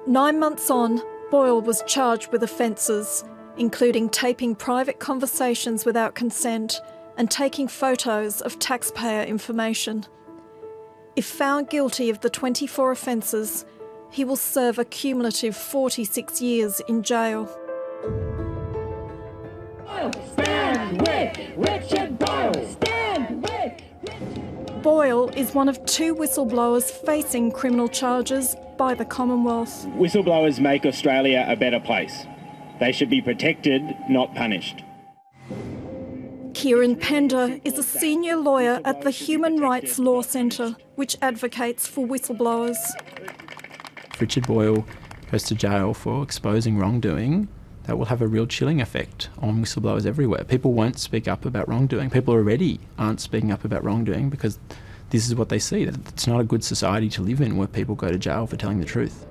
Nine 0.07 0.39
months 0.39 0.69
on, 0.69 1.01
Boyle 1.31 1.61
was 1.61 1.83
charged 1.87 2.31
with 2.31 2.43
offences, 2.43 3.23
including 3.57 4.09
taping 4.09 4.53
private 4.53 4.99
conversations 4.99 5.83
without 5.83 6.13
consent 6.13 6.79
and 7.17 7.31
taking 7.31 7.67
photos 7.67 8.39
of 8.41 8.59
taxpayer 8.59 9.23
information. 9.23 10.05
If 11.15 11.25
found 11.25 11.69
guilty 11.69 12.11
of 12.11 12.21
the 12.21 12.29
24 12.29 12.91
offences, 12.91 13.65
he 14.11 14.23
will 14.23 14.35
serve 14.35 14.77
a 14.77 14.85
cumulative 14.85 15.57
46 15.57 16.39
years 16.39 16.81
in 16.87 17.01
jail. 17.01 17.49
Stand 20.33 21.01
with 21.01 21.37
Richard 21.57 22.19
Boyle! 22.19 22.53
Stand 22.53 22.94
Boyle 24.85 25.29
is 25.29 25.55
one 25.55 25.67
of 25.67 25.83
two 25.87 26.13
whistleblowers 26.13 26.91
facing 26.91 27.51
criminal 27.51 27.87
charges 27.87 28.55
by 28.77 28.93
the 28.93 29.03
Commonwealth. 29.03 29.87
Whistleblowers 29.97 30.59
make 30.59 30.85
Australia 30.85 31.43
a 31.49 31.55
better 31.55 31.79
place. 31.79 32.27
They 32.79 32.91
should 32.91 33.09
be 33.09 33.19
protected, 33.19 33.81
not 34.07 34.35
punished. 34.35 34.83
Kieran 36.53 36.97
Pender 36.97 37.59
is 37.63 37.79
a 37.79 37.83
senior 37.83 38.35
lawyer 38.35 38.79
at 38.85 39.01
the 39.01 39.09
Human 39.09 39.59
Rights 39.59 39.97
Law 39.97 40.21
Centre, 40.21 40.75
which 40.93 41.17
advocates 41.19 41.87
for 41.87 42.05
whistleblowers. 42.05 42.77
Richard 44.19 44.45
Boyle 44.45 44.85
goes 45.31 45.45
to 45.45 45.55
jail 45.55 45.95
for 45.95 46.21
exposing 46.21 46.77
wrongdoing, 46.77 47.47
that 47.87 47.97
will 47.97 48.05
have 48.05 48.21
a 48.21 48.27
real 48.27 48.47
chilling 48.47 48.81
effect 48.81 49.29
on 49.39 49.61
whistleblowers 49.61 50.05
everywhere. 50.05 50.43
People 50.43 50.73
won't 50.73 50.99
speak 50.99 51.27
up 51.27 51.45
about 51.45 51.67
wrongdoing. 51.67 52.09
People 52.09 52.33
already 52.33 52.79
aren't 52.97 53.21
speaking 53.21 53.51
up 53.51 53.63
about 53.63 53.83
wrongdoing 53.83 54.29
because 54.29 54.59
this 55.09 55.27
is 55.27 55.35
what 55.35 55.49
they 55.49 55.59
see. 55.59 55.83
It's 55.83 56.27
not 56.27 56.39
a 56.39 56.43
good 56.43 56.63
society 56.63 57.09
to 57.09 57.21
live 57.21 57.41
in 57.41 57.57
where 57.57 57.67
people 57.67 57.95
go 57.95 58.09
to 58.09 58.17
jail 58.17 58.47
for 58.47 58.57
telling 58.57 58.79
the 58.79 58.85
truth. 58.85 59.25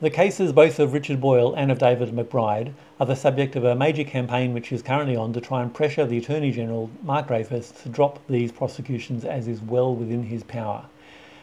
The 0.00 0.08
cases 0.08 0.52
both 0.52 0.78
of 0.78 0.94
Richard 0.94 1.20
Boyle 1.20 1.52
and 1.54 1.70
of 1.70 1.78
David 1.78 2.08
McBride 2.08 2.72
are 2.98 3.04
the 3.04 3.14
subject 3.14 3.54
of 3.54 3.64
a 3.64 3.74
major 3.74 4.02
campaign 4.02 4.54
which 4.54 4.72
is 4.72 4.80
currently 4.80 5.14
on 5.14 5.34
to 5.34 5.42
try 5.42 5.60
and 5.60 5.74
pressure 5.74 6.06
the 6.06 6.16
Attorney 6.16 6.52
General, 6.52 6.90
Mark 7.02 7.28
Dreyfus, 7.28 7.70
to 7.82 7.90
drop 7.90 8.18
these 8.26 8.50
prosecutions 8.50 9.26
as 9.26 9.46
is 9.46 9.60
well 9.60 9.94
within 9.94 10.22
his 10.22 10.42
power. 10.42 10.86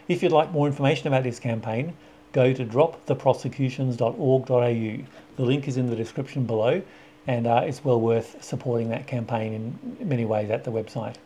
If 0.08 0.24
you'd 0.24 0.32
like 0.32 0.50
more 0.50 0.66
information 0.66 1.06
about 1.06 1.22
this 1.22 1.38
campaign, 1.38 1.94
go 2.32 2.52
to 2.52 2.64
droptheprosecutions.org.au. 2.64 5.04
The 5.36 5.44
link 5.44 5.68
is 5.68 5.76
in 5.76 5.88
the 5.88 5.96
description 5.96 6.44
below, 6.44 6.82
and 7.26 7.46
uh, 7.46 7.62
it's 7.64 7.84
well 7.84 8.00
worth 8.00 8.42
supporting 8.42 8.88
that 8.90 9.06
campaign 9.06 9.52
in 9.52 10.08
many 10.08 10.24
ways 10.24 10.50
at 10.50 10.64
the 10.64 10.72
website. 10.72 11.16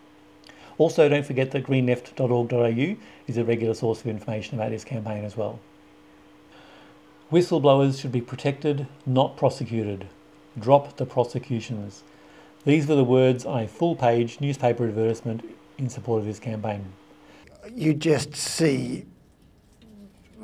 Also, 0.79 1.09
don't 1.09 1.27
forget 1.27 1.51
that 1.53 1.65
greenleft.org.au 1.65 2.97
is 3.27 3.37
a 3.37 3.45
regular 3.45 3.75
source 3.75 4.01
of 4.01 4.07
information 4.07 4.59
about 4.59 4.71
this 4.71 4.85
campaign 4.85 5.25
as 5.25 5.37
well. 5.37 5.61
Whistleblowers 7.31 8.01
should 8.01 8.13
be 8.13 8.21
protected, 8.21 8.87
not 9.07 9.37
prosecuted. 9.37 10.07
Drop 10.59 10.97
the 10.97 11.07
prosecutions. 11.07 12.03
These 12.65 12.87
were 12.87 12.95
the 12.95 13.05
words 13.05 13.47
on 13.47 13.63
a 13.63 13.69
full 13.69 13.97
page 13.97 14.41
newspaper 14.41 14.87
advertisement 14.87 15.45
in 15.79 15.89
support 15.89 16.21
of 16.21 16.27
this 16.27 16.39
campaign. 16.39 16.93
You 17.75 17.95
just 17.95 18.35
see 18.35 19.07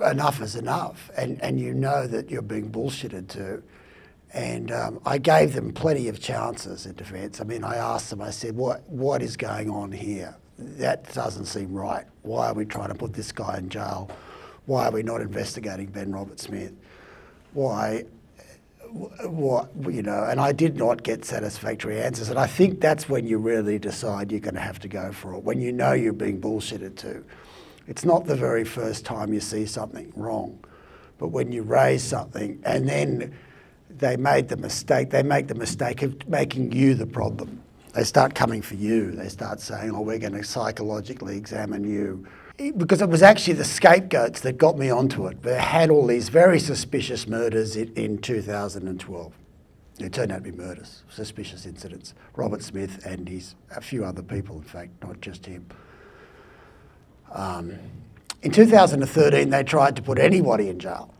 enough 0.02 0.40
is 0.40 0.56
enough, 0.56 1.10
and, 1.16 1.40
and 1.42 1.60
you 1.60 1.74
know 1.74 2.06
that 2.06 2.30
you're 2.30 2.42
being 2.42 2.70
bullshitted 2.70 3.28
to. 3.28 3.62
And 4.32 4.70
um, 4.70 5.00
I 5.06 5.18
gave 5.18 5.54
them 5.54 5.72
plenty 5.72 6.08
of 6.08 6.20
chances 6.20 6.84
in 6.84 6.94
defence. 6.94 7.40
I 7.40 7.44
mean, 7.44 7.64
I 7.64 7.76
asked 7.76 8.10
them, 8.10 8.20
I 8.20 8.30
said, 8.30 8.56
what, 8.56 8.86
what 8.88 9.22
is 9.22 9.36
going 9.36 9.70
on 9.70 9.90
here? 9.90 10.36
That 10.58 11.12
doesn't 11.14 11.46
seem 11.46 11.72
right. 11.72 12.04
Why 12.22 12.48
are 12.48 12.54
we 12.54 12.66
trying 12.66 12.88
to 12.88 12.94
put 12.94 13.14
this 13.14 13.32
guy 13.32 13.56
in 13.58 13.68
jail? 13.70 14.10
Why 14.66 14.86
are 14.86 14.90
we 14.90 15.02
not 15.02 15.22
investigating 15.22 15.86
Ben 15.86 16.12
Robert 16.12 16.40
Smith? 16.40 16.72
Why, 17.54 18.04
what, 18.90 19.70
you 19.88 20.02
know, 20.02 20.24
and 20.24 20.40
I 20.40 20.52
did 20.52 20.76
not 20.76 21.02
get 21.02 21.24
satisfactory 21.24 22.00
answers. 22.02 22.28
And 22.28 22.38
I 22.38 22.46
think 22.46 22.80
that's 22.80 23.08
when 23.08 23.26
you 23.26 23.38
really 23.38 23.78
decide 23.78 24.30
you're 24.30 24.40
going 24.40 24.54
to 24.56 24.60
have 24.60 24.78
to 24.80 24.88
go 24.88 25.10
for 25.12 25.34
it, 25.34 25.42
when 25.42 25.60
you 25.60 25.72
know 25.72 25.92
you're 25.92 26.12
being 26.12 26.40
bullshitted 26.40 26.96
to. 26.96 27.24
It's 27.88 28.04
not 28.04 28.26
the 28.26 28.36
very 28.36 28.64
first 28.64 29.06
time 29.06 29.32
you 29.32 29.40
see 29.40 29.64
something 29.64 30.12
wrong, 30.14 30.62
but 31.16 31.28
when 31.28 31.50
you 31.50 31.62
raise 31.62 32.04
something 32.04 32.60
and 32.64 32.86
then 32.86 33.34
they 33.88 34.18
made 34.18 34.48
the 34.48 34.58
mistake, 34.58 35.08
they 35.08 35.22
make 35.22 35.48
the 35.48 35.54
mistake 35.54 36.02
of 36.02 36.28
making 36.28 36.72
you 36.72 36.94
the 36.94 37.06
problem. 37.06 37.62
They 37.94 38.04
start 38.04 38.34
coming 38.34 38.60
for 38.60 38.74
you. 38.74 39.12
They 39.12 39.30
start 39.30 39.60
saying, 39.60 39.92
oh, 39.94 40.02
we're 40.02 40.18
going 40.18 40.34
to 40.34 40.44
psychologically 40.44 41.38
examine 41.38 41.82
you. 41.82 42.26
Because 42.76 43.00
it 43.00 43.08
was 43.08 43.22
actually 43.22 43.54
the 43.54 43.64
scapegoats 43.64 44.40
that 44.40 44.58
got 44.58 44.76
me 44.76 44.90
onto 44.90 45.26
it. 45.26 45.42
They 45.42 45.58
had 45.58 45.88
all 45.88 46.06
these 46.06 46.28
very 46.28 46.60
suspicious 46.60 47.26
murders 47.26 47.74
in, 47.74 47.92
in 47.94 48.18
2012. 48.18 49.32
It 49.98 50.12
turned 50.12 50.30
out 50.30 50.44
to 50.44 50.52
be 50.52 50.52
murders, 50.52 51.04
suspicious 51.08 51.64
incidents. 51.64 52.12
Robert 52.36 52.62
Smith 52.62 53.04
and 53.06 53.28
his 53.28 53.54
a 53.74 53.80
few 53.80 54.04
other 54.04 54.22
people, 54.22 54.56
in 54.56 54.62
fact, 54.62 54.90
not 55.02 55.20
just 55.22 55.46
him. 55.46 55.66
Um, 57.32 57.78
in 58.42 58.52
2013, 58.52 59.50
they 59.50 59.62
tried 59.64 59.96
to 59.96 60.02
put 60.02 60.18
anybody 60.18 60.68
in 60.68 60.78
jail, 60.78 61.12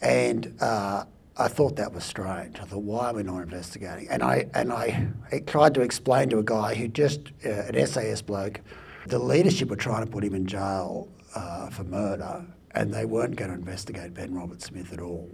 and 0.00 0.54
uh, 0.60 1.04
I 1.36 1.48
thought 1.48 1.76
that 1.76 1.92
was 1.92 2.04
strange. 2.04 2.60
I 2.60 2.64
thought, 2.64 2.82
why 2.82 3.10
are 3.10 3.14
we 3.14 3.22
not 3.22 3.42
investigating? 3.42 4.08
And 4.08 4.22
I 4.22 4.46
and 4.54 4.72
I, 4.72 5.08
I 5.30 5.38
tried 5.40 5.74
to 5.74 5.80
explain 5.80 6.28
to 6.30 6.38
a 6.38 6.44
guy 6.44 6.74
who 6.74 6.88
just 6.88 7.20
uh, 7.44 7.48
an 7.48 7.86
SAS 7.86 8.20
bloke, 8.20 8.60
the 9.06 9.18
leadership 9.18 9.70
were 9.70 9.76
trying 9.76 10.04
to 10.04 10.10
put 10.10 10.22
him 10.22 10.34
in 10.34 10.46
jail 10.46 11.08
uh, 11.34 11.70
for 11.70 11.84
murder, 11.84 12.44
and 12.72 12.92
they 12.92 13.04
weren't 13.04 13.36
going 13.36 13.50
to 13.50 13.56
investigate 13.56 14.14
Ben 14.14 14.34
Robert 14.34 14.60
Smith 14.62 14.92
at 14.92 15.00
all. 15.00 15.30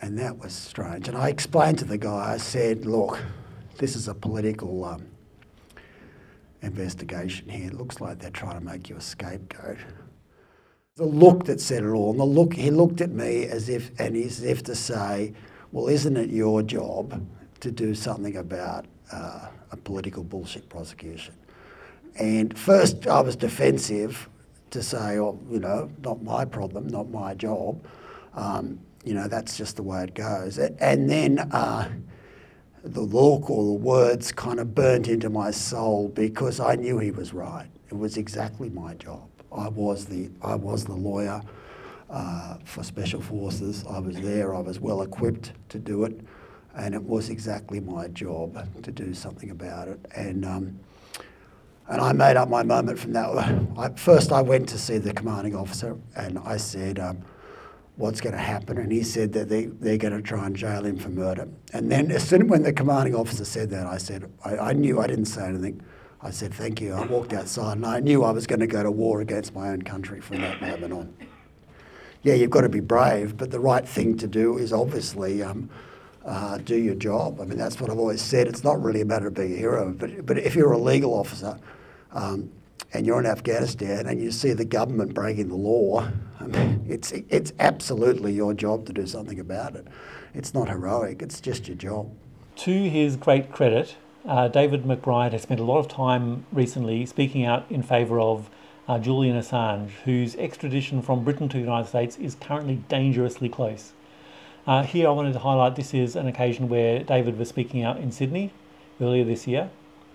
And 0.00 0.18
that 0.18 0.36
was 0.38 0.52
strange. 0.52 1.06
And 1.06 1.16
I 1.16 1.28
explained 1.28 1.78
to 1.78 1.84
the 1.84 1.96
guy, 1.96 2.32
I 2.32 2.36
said, 2.36 2.86
look, 2.86 3.22
this 3.78 3.94
is 3.94 4.08
a 4.08 4.14
political 4.14 4.84
um, 4.84 5.06
investigation 6.62 7.48
here. 7.48 7.68
It 7.68 7.74
looks 7.74 8.00
like 8.00 8.18
they're 8.18 8.30
trying 8.30 8.58
to 8.58 8.64
make 8.64 8.88
you 8.88 8.96
a 8.96 9.00
scapegoat. 9.00 9.78
The 10.96 11.04
look 11.04 11.44
that 11.46 11.60
said 11.60 11.84
it 11.84 11.88
all, 11.88 12.10
and 12.10 12.20
the 12.20 12.24
look 12.24 12.54
he 12.54 12.70
looked 12.70 13.00
at 13.00 13.10
me 13.10 13.44
as 13.44 13.68
if 13.68 13.90
and 13.98 14.16
as 14.16 14.42
if 14.42 14.62
to 14.64 14.74
say, 14.74 15.32
"Well, 15.72 15.88
isn't 15.88 16.16
it 16.16 16.30
your 16.30 16.62
job 16.62 17.26
to 17.60 17.70
do 17.70 17.94
something 17.94 18.36
about 18.36 18.86
uh, 19.10 19.48
a 19.70 19.76
political 19.76 20.22
bullshit 20.22 20.68
prosecution?" 20.68 21.34
And 22.16 22.56
first, 22.58 23.06
I 23.06 23.20
was 23.22 23.36
defensive 23.36 24.28
to 24.70 24.82
say, 24.82 25.18
"Oh, 25.18 25.38
you 25.50 25.60
know, 25.60 25.90
not 26.04 26.22
my 26.22 26.44
problem, 26.44 26.88
not 26.88 27.08
my 27.10 27.34
job." 27.34 27.84
Um, 28.34 28.78
you 29.04 29.14
know, 29.14 29.28
that's 29.28 29.56
just 29.56 29.76
the 29.76 29.82
way 29.82 30.04
it 30.04 30.14
goes. 30.14 30.58
And 30.58 31.08
then 31.08 31.38
uh, 31.38 31.88
the 32.82 33.00
look 33.00 33.48
or 33.48 33.64
the 33.64 33.72
words 33.72 34.32
kind 34.32 34.58
of 34.58 34.74
burnt 34.74 35.08
into 35.08 35.30
my 35.30 35.50
soul 35.50 36.08
because 36.08 36.58
I 36.58 36.74
knew 36.74 36.98
he 36.98 37.10
was 37.10 37.32
right. 37.32 37.68
It 37.90 37.94
was 37.96 38.16
exactly 38.16 38.70
my 38.70 38.94
job. 38.94 39.28
I 39.52 39.68
was 39.68 40.06
the 40.06 40.30
I 40.40 40.54
was 40.54 40.84
the 40.84 40.94
lawyer 40.94 41.42
uh, 42.10 42.56
for 42.64 42.82
special 42.82 43.20
forces. 43.20 43.84
I 43.88 43.98
was 43.98 44.20
there. 44.20 44.54
I 44.54 44.60
was 44.60 44.80
well 44.80 45.02
equipped 45.02 45.52
to 45.68 45.78
do 45.78 46.04
it, 46.04 46.20
and 46.74 46.94
it 46.94 47.02
was 47.02 47.28
exactly 47.28 47.80
my 47.80 48.08
job 48.08 48.66
to 48.82 48.90
do 48.90 49.14
something 49.14 49.50
about 49.50 49.88
it. 49.88 50.00
And 50.16 50.44
um, 50.44 50.80
and 51.88 52.00
I 52.00 52.12
made 52.12 52.36
up 52.36 52.48
my 52.48 52.62
moment 52.62 52.98
from 52.98 53.12
that. 53.12 53.28
I, 53.76 53.90
first, 53.90 54.32
I 54.32 54.40
went 54.40 54.68
to 54.70 54.78
see 54.78 54.98
the 54.98 55.12
commanding 55.12 55.54
officer, 55.54 55.96
and 56.16 56.38
I 56.40 56.56
said. 56.56 56.98
Um, 56.98 57.22
what's 57.96 58.20
going 58.20 58.34
to 58.34 58.40
happen, 58.40 58.78
and 58.78 58.90
he 58.90 59.02
said 59.02 59.32
that 59.34 59.48
they, 59.48 59.66
they're 59.66 59.98
going 59.98 60.14
to 60.14 60.22
try 60.22 60.46
and 60.46 60.56
jail 60.56 60.84
him 60.84 60.96
for 60.96 61.10
murder. 61.10 61.48
And 61.72 61.90
then, 61.90 62.10
as 62.10 62.26
soon 62.26 62.48
when 62.48 62.62
the 62.62 62.72
commanding 62.72 63.14
officer 63.14 63.44
said 63.44 63.70
that, 63.70 63.86
I 63.86 63.98
said, 63.98 64.30
I, 64.44 64.56
I 64.56 64.72
knew 64.72 65.00
I 65.00 65.06
didn't 65.06 65.26
say 65.26 65.44
anything. 65.44 65.82
I 66.22 66.30
said, 66.30 66.54
thank 66.54 66.80
you. 66.80 66.92
I 66.92 67.04
walked 67.04 67.32
outside 67.32 67.76
and 67.78 67.86
I 67.86 67.98
knew 67.98 68.22
I 68.22 68.30
was 68.30 68.46
going 68.46 68.60
to 68.60 68.66
go 68.68 68.82
to 68.82 68.90
war 68.90 69.20
against 69.20 69.54
my 69.54 69.70
own 69.70 69.82
country 69.82 70.20
from 70.20 70.40
that 70.40 70.60
moment 70.60 70.92
on. 70.92 71.14
Yeah, 72.22 72.34
you've 72.34 72.50
got 72.50 72.60
to 72.60 72.68
be 72.68 72.78
brave, 72.78 73.36
but 73.36 73.50
the 73.50 73.58
right 73.58 73.86
thing 73.86 74.16
to 74.18 74.28
do 74.28 74.56
is 74.56 74.72
obviously 74.72 75.42
um, 75.42 75.68
uh, 76.24 76.58
do 76.58 76.76
your 76.76 76.94
job. 76.94 77.40
I 77.40 77.44
mean, 77.44 77.58
that's 77.58 77.80
what 77.80 77.90
I've 77.90 77.98
always 77.98 78.22
said. 78.22 78.46
It's 78.46 78.62
not 78.62 78.80
really 78.80 79.00
a 79.00 79.04
matter 79.04 79.26
of 79.26 79.34
being 79.34 79.52
a 79.54 79.56
hero, 79.56 79.92
but, 79.92 80.24
but 80.24 80.38
if 80.38 80.54
you're 80.54 80.70
a 80.70 80.78
legal 80.78 81.12
officer 81.12 81.58
um, 82.12 82.48
and 82.94 83.06
you're 83.06 83.20
in 83.20 83.26
Afghanistan 83.26 84.06
and 84.06 84.20
you 84.20 84.30
see 84.30 84.52
the 84.52 84.64
government 84.64 85.14
breaking 85.14 85.48
the 85.48 85.56
law, 85.56 86.08
I 86.40 86.46
mean, 86.46 86.84
it's, 86.88 87.12
it's 87.12 87.52
absolutely 87.58 88.32
your 88.32 88.54
job 88.54 88.86
to 88.86 88.92
do 88.92 89.06
something 89.06 89.40
about 89.40 89.76
it. 89.76 89.86
It's 90.34 90.54
not 90.54 90.68
heroic, 90.68 91.22
it's 91.22 91.40
just 91.40 91.68
your 91.68 91.76
job. 91.76 92.10
To 92.56 92.70
his 92.70 93.16
great 93.16 93.50
credit, 93.50 93.96
uh, 94.26 94.48
David 94.48 94.84
McBride 94.84 95.32
has 95.32 95.42
spent 95.42 95.60
a 95.60 95.64
lot 95.64 95.78
of 95.78 95.88
time 95.88 96.44
recently 96.52 97.06
speaking 97.06 97.44
out 97.44 97.64
in 97.70 97.82
favour 97.82 98.20
of 98.20 98.50
uh, 98.88 98.98
Julian 98.98 99.40
Assange, 99.40 99.90
whose 100.04 100.36
extradition 100.36 101.02
from 101.02 101.24
Britain 101.24 101.48
to 101.48 101.56
the 101.56 101.62
United 101.62 101.88
States 101.88 102.16
is 102.18 102.34
currently 102.34 102.82
dangerously 102.88 103.48
close. 103.48 103.92
Uh, 104.66 104.82
here, 104.82 105.08
I 105.08 105.10
wanted 105.10 105.32
to 105.32 105.40
highlight 105.40 105.76
this 105.76 105.94
is 105.94 106.14
an 106.14 106.28
occasion 106.28 106.68
where 106.68 107.02
David 107.02 107.38
was 107.38 107.48
speaking 107.48 107.82
out 107.82 107.96
in 107.98 108.12
Sydney 108.12 108.52
earlier 109.00 109.24
this 109.24 109.46
year. 109.46 109.70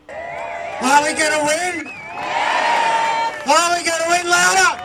Are 0.10 1.04
we 1.04 1.14
going 1.14 1.32
to 1.32 1.84
win? 1.84 1.97
Are 3.50 3.78
we 3.78 3.84
going 3.86 4.02
to 4.04 4.10
win 4.10 4.30
louder? 4.30 4.84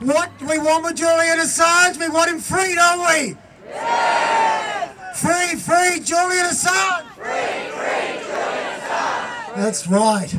What 0.00 0.38
do 0.38 0.46
we 0.46 0.58
want 0.58 0.84
with 0.84 0.94
Julian 0.94 1.38
Assange? 1.40 1.98
We 1.98 2.08
want 2.08 2.30
him 2.30 2.38
free, 2.38 2.76
don't 2.76 3.00
we? 3.00 3.36
Free, 5.16 5.56
free, 5.56 5.98
Julian 6.04 6.46
Assange! 6.46 7.02
Free, 7.16 7.70
free, 7.74 8.20
Julian 8.22 8.80
Assange! 8.80 9.56
That's 9.56 9.88
right. 9.88 10.32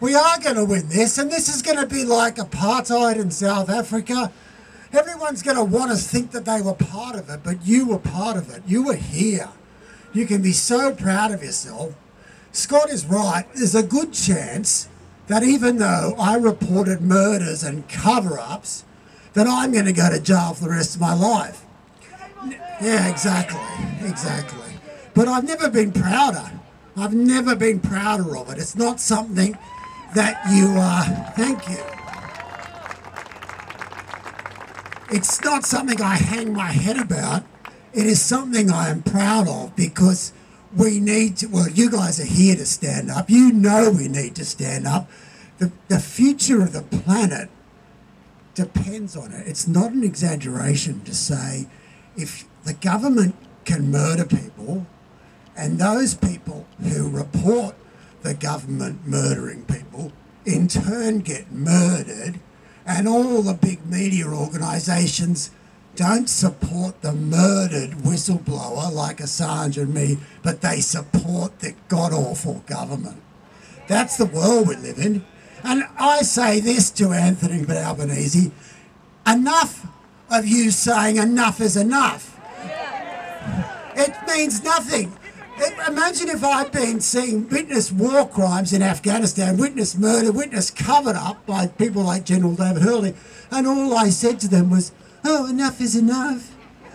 We 0.00 0.14
are 0.14 0.40
going 0.40 0.56
to 0.56 0.64
win 0.64 0.88
this, 0.88 1.18
and 1.18 1.30
this 1.30 1.54
is 1.54 1.60
going 1.60 1.76
to 1.76 1.86
be 1.86 2.06
like 2.06 2.36
apartheid 2.36 3.16
in 3.16 3.30
South 3.30 3.68
Africa. 3.68 4.32
Everyone's 4.94 5.42
going 5.42 5.58
to 5.58 5.64
want 5.64 5.90
to 5.90 5.96
think 5.98 6.30
that 6.30 6.46
they 6.46 6.62
were 6.62 6.72
part 6.72 7.16
of 7.16 7.28
it, 7.28 7.40
but 7.44 7.66
you 7.66 7.86
were 7.86 7.98
part 7.98 8.38
of 8.38 8.48
it. 8.48 8.62
You 8.66 8.84
were 8.84 8.94
here. 8.94 9.50
You 10.14 10.24
can 10.24 10.40
be 10.40 10.52
so 10.52 10.94
proud 10.94 11.32
of 11.32 11.42
yourself. 11.42 11.94
Scott 12.50 12.88
is 12.88 13.04
right. 13.04 13.44
There's 13.54 13.74
a 13.74 13.82
good 13.82 14.14
chance 14.14 14.88
that 15.30 15.44
even 15.44 15.78
though 15.78 16.16
I 16.18 16.34
reported 16.34 17.00
murders 17.00 17.62
and 17.62 17.88
cover 17.88 18.36
ups, 18.36 18.82
that 19.34 19.46
I'm 19.46 19.70
going 19.70 19.84
to 19.84 19.92
go 19.92 20.10
to 20.10 20.18
jail 20.18 20.54
for 20.54 20.64
the 20.64 20.70
rest 20.70 20.96
of 20.96 21.00
my 21.00 21.14
life. 21.14 21.64
Yeah, 22.82 23.08
exactly, 23.08 23.60
exactly. 24.04 24.72
But 25.14 25.28
I've 25.28 25.44
never 25.44 25.70
been 25.70 25.92
prouder. 25.92 26.50
I've 26.96 27.14
never 27.14 27.54
been 27.54 27.78
prouder 27.78 28.36
of 28.36 28.50
it. 28.50 28.58
It's 28.58 28.74
not 28.74 28.98
something 28.98 29.56
that 30.16 30.42
you, 30.52 30.74
uh, 30.76 31.04
thank 31.34 31.68
you. 31.68 31.78
It's 35.16 35.40
not 35.44 35.64
something 35.64 36.02
I 36.02 36.16
hang 36.16 36.52
my 36.52 36.72
head 36.72 36.98
about. 36.98 37.44
It 37.92 38.06
is 38.06 38.20
something 38.20 38.68
I 38.68 38.88
am 38.88 39.04
proud 39.04 39.46
of 39.46 39.76
because 39.76 40.32
we 40.76 41.00
need 41.00 41.38
to, 41.38 41.46
well, 41.46 41.68
you 41.68 41.90
guys 41.90 42.20
are 42.20 42.24
here 42.24 42.56
to 42.56 42.66
stand 42.66 43.10
up. 43.10 43.28
You 43.28 43.52
know 43.52 43.90
we 43.90 44.08
need 44.08 44.36
to 44.36 44.44
stand 44.44 44.86
up. 44.86 45.10
The, 45.58 45.72
the 45.88 45.98
future 45.98 46.62
of 46.62 46.72
the 46.72 46.82
planet 46.82 47.50
depends 48.54 49.16
on 49.16 49.32
it. 49.32 49.46
It's 49.46 49.66
not 49.66 49.92
an 49.92 50.04
exaggeration 50.04 51.02
to 51.04 51.14
say 51.14 51.66
if 52.16 52.44
the 52.64 52.74
government 52.74 53.34
can 53.64 53.90
murder 53.90 54.24
people, 54.24 54.86
and 55.56 55.78
those 55.78 56.14
people 56.14 56.66
who 56.82 57.08
report 57.08 57.74
the 58.22 58.34
government 58.34 59.06
murdering 59.06 59.64
people 59.64 60.12
in 60.44 60.68
turn 60.68 61.20
get 61.20 61.50
murdered, 61.52 62.40
and 62.86 63.06
all 63.06 63.42
the 63.42 63.54
big 63.54 63.84
media 63.86 64.26
organisations 64.26 65.50
don't 65.96 66.28
support 66.28 67.02
the 67.02 67.12
murdered 67.12 67.90
whistleblower 67.90 68.92
like 68.92 69.18
Assange 69.18 69.76
and 69.76 69.92
me, 69.92 70.18
but 70.42 70.60
they 70.60 70.80
support 70.80 71.58
the 71.58 71.74
god 71.88 72.12
awful 72.12 72.62
government. 72.66 73.22
That's 73.88 74.16
the 74.16 74.26
world 74.26 74.68
we 74.68 74.76
live 74.76 74.98
in. 74.98 75.24
And 75.62 75.84
I 75.98 76.22
say 76.22 76.60
this 76.60 76.90
to 76.92 77.12
Anthony 77.12 77.66
Albanese 77.68 78.50
enough 79.26 79.86
of 80.30 80.46
you 80.46 80.70
saying 80.70 81.16
enough 81.16 81.60
is 81.60 81.76
enough. 81.76 82.36
It 83.96 84.14
means 84.26 84.62
nothing. 84.62 85.12
It, 85.58 85.74
imagine 85.88 86.30
if 86.30 86.42
I'd 86.42 86.72
been 86.72 87.00
seeing 87.00 87.48
witness 87.48 87.92
war 87.92 88.26
crimes 88.26 88.72
in 88.72 88.82
Afghanistan, 88.82 89.58
witness 89.58 89.96
murder, 89.96 90.32
witness 90.32 90.70
covered 90.70 91.16
up 91.16 91.44
by 91.44 91.66
people 91.66 92.04
like 92.04 92.24
General 92.24 92.54
David 92.54 92.82
Hurley, 92.82 93.14
and 93.50 93.66
all 93.66 93.94
I 93.94 94.08
said 94.08 94.40
to 94.40 94.48
them 94.48 94.70
was, 94.70 94.92
oh, 95.24 95.48
enough 95.48 95.80
is 95.80 95.96
enough. 95.96 96.54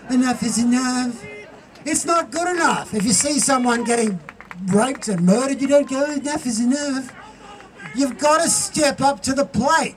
Enough 0.10 0.44
is 0.44 0.58
enough. 0.58 1.24
It's 1.86 2.06
not 2.06 2.32
good 2.32 2.56
enough. 2.56 2.94
If 2.94 3.06
you 3.06 3.14
see 3.14 3.40
someone 3.40 3.84
getting 3.84 4.20
raped 4.68 5.08
and 5.08 5.26
murdered, 5.26 5.62
you 5.62 5.68
don't 5.68 5.90
go, 5.90 6.12
enough 6.12 6.46
is 6.46 6.60
enough. 6.60 7.14
You've 7.96 8.18
got 8.18 8.42
to 8.42 8.50
step 8.50 9.02
up 9.02 9.22
to 9.24 9.34
the 9.34 9.46
plate. 9.46 9.96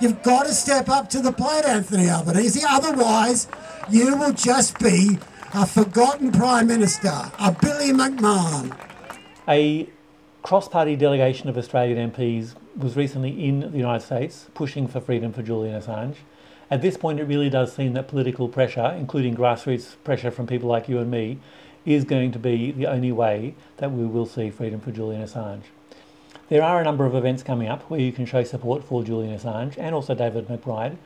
You've 0.00 0.22
got 0.22 0.46
to 0.46 0.52
step 0.52 0.88
up 0.88 1.08
to 1.10 1.20
the 1.20 1.32
plate, 1.32 1.64
Anthony 1.64 2.08
Albanese. 2.08 2.62
Otherwise, 2.68 3.48
you 3.90 4.16
will 4.16 4.32
just 4.32 4.78
be 4.78 5.18
a 5.54 5.66
forgotten 5.66 6.32
Prime 6.32 6.66
Minister, 6.66 7.30
a 7.38 7.52
Billy 7.52 7.92
McMahon. 7.92 8.76
A 9.48 9.88
cross 10.42 10.68
party 10.68 10.96
delegation 10.96 11.48
of 11.48 11.56
Australian 11.56 12.10
MPs 12.10 12.54
was 12.76 12.96
recently 12.96 13.46
in 13.46 13.60
the 13.60 13.78
United 13.78 14.04
States 14.04 14.50
pushing 14.54 14.88
for 14.88 15.00
freedom 15.00 15.32
for 15.32 15.42
Julian 15.42 15.80
Assange. 15.80 16.16
At 16.70 16.82
this 16.82 16.96
point, 16.96 17.20
it 17.20 17.24
really 17.24 17.50
does 17.50 17.74
seem 17.74 17.92
that 17.92 18.08
political 18.08 18.48
pressure, 18.48 18.94
including 18.98 19.36
grassroots 19.36 19.96
pressure 20.04 20.30
from 20.30 20.46
people 20.46 20.68
like 20.68 20.88
you 20.88 20.98
and 20.98 21.10
me, 21.10 21.38
is 21.84 22.04
going 22.04 22.32
to 22.32 22.38
be 22.38 22.72
the 22.72 22.86
only 22.86 23.12
way 23.12 23.54
that 23.76 23.92
we 23.92 24.06
will 24.06 24.26
see 24.26 24.50
freedom 24.50 24.80
for 24.80 24.90
Julian 24.90 25.22
Assange. 25.22 25.64
There 26.48 26.62
are 26.62 26.80
a 26.80 26.84
number 26.84 27.04
of 27.04 27.14
events 27.14 27.42
coming 27.42 27.68
up 27.68 27.82
where 27.90 28.00
you 28.00 28.12
can 28.12 28.26
show 28.26 28.44
support 28.44 28.84
for 28.84 29.02
Julian 29.02 29.38
Assange 29.38 29.76
and 29.78 29.94
also 29.94 30.14
David 30.14 30.48
McBride. 30.48 30.96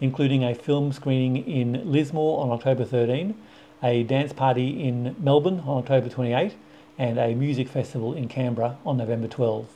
including 0.00 0.44
a 0.44 0.54
film 0.54 0.92
screening 0.92 1.36
in 1.48 1.90
Lismore 1.90 2.42
on 2.42 2.50
October 2.50 2.84
13, 2.84 3.34
a 3.82 4.02
dance 4.04 4.32
party 4.32 4.82
in 4.82 5.14
Melbourne 5.18 5.60
on 5.60 5.78
October 5.78 6.08
28, 6.08 6.54
and 6.98 7.18
a 7.18 7.34
music 7.34 7.68
festival 7.68 8.12
in 8.12 8.28
Canberra 8.28 8.76
on 8.84 8.96
November 8.96 9.28
12. 9.28 9.66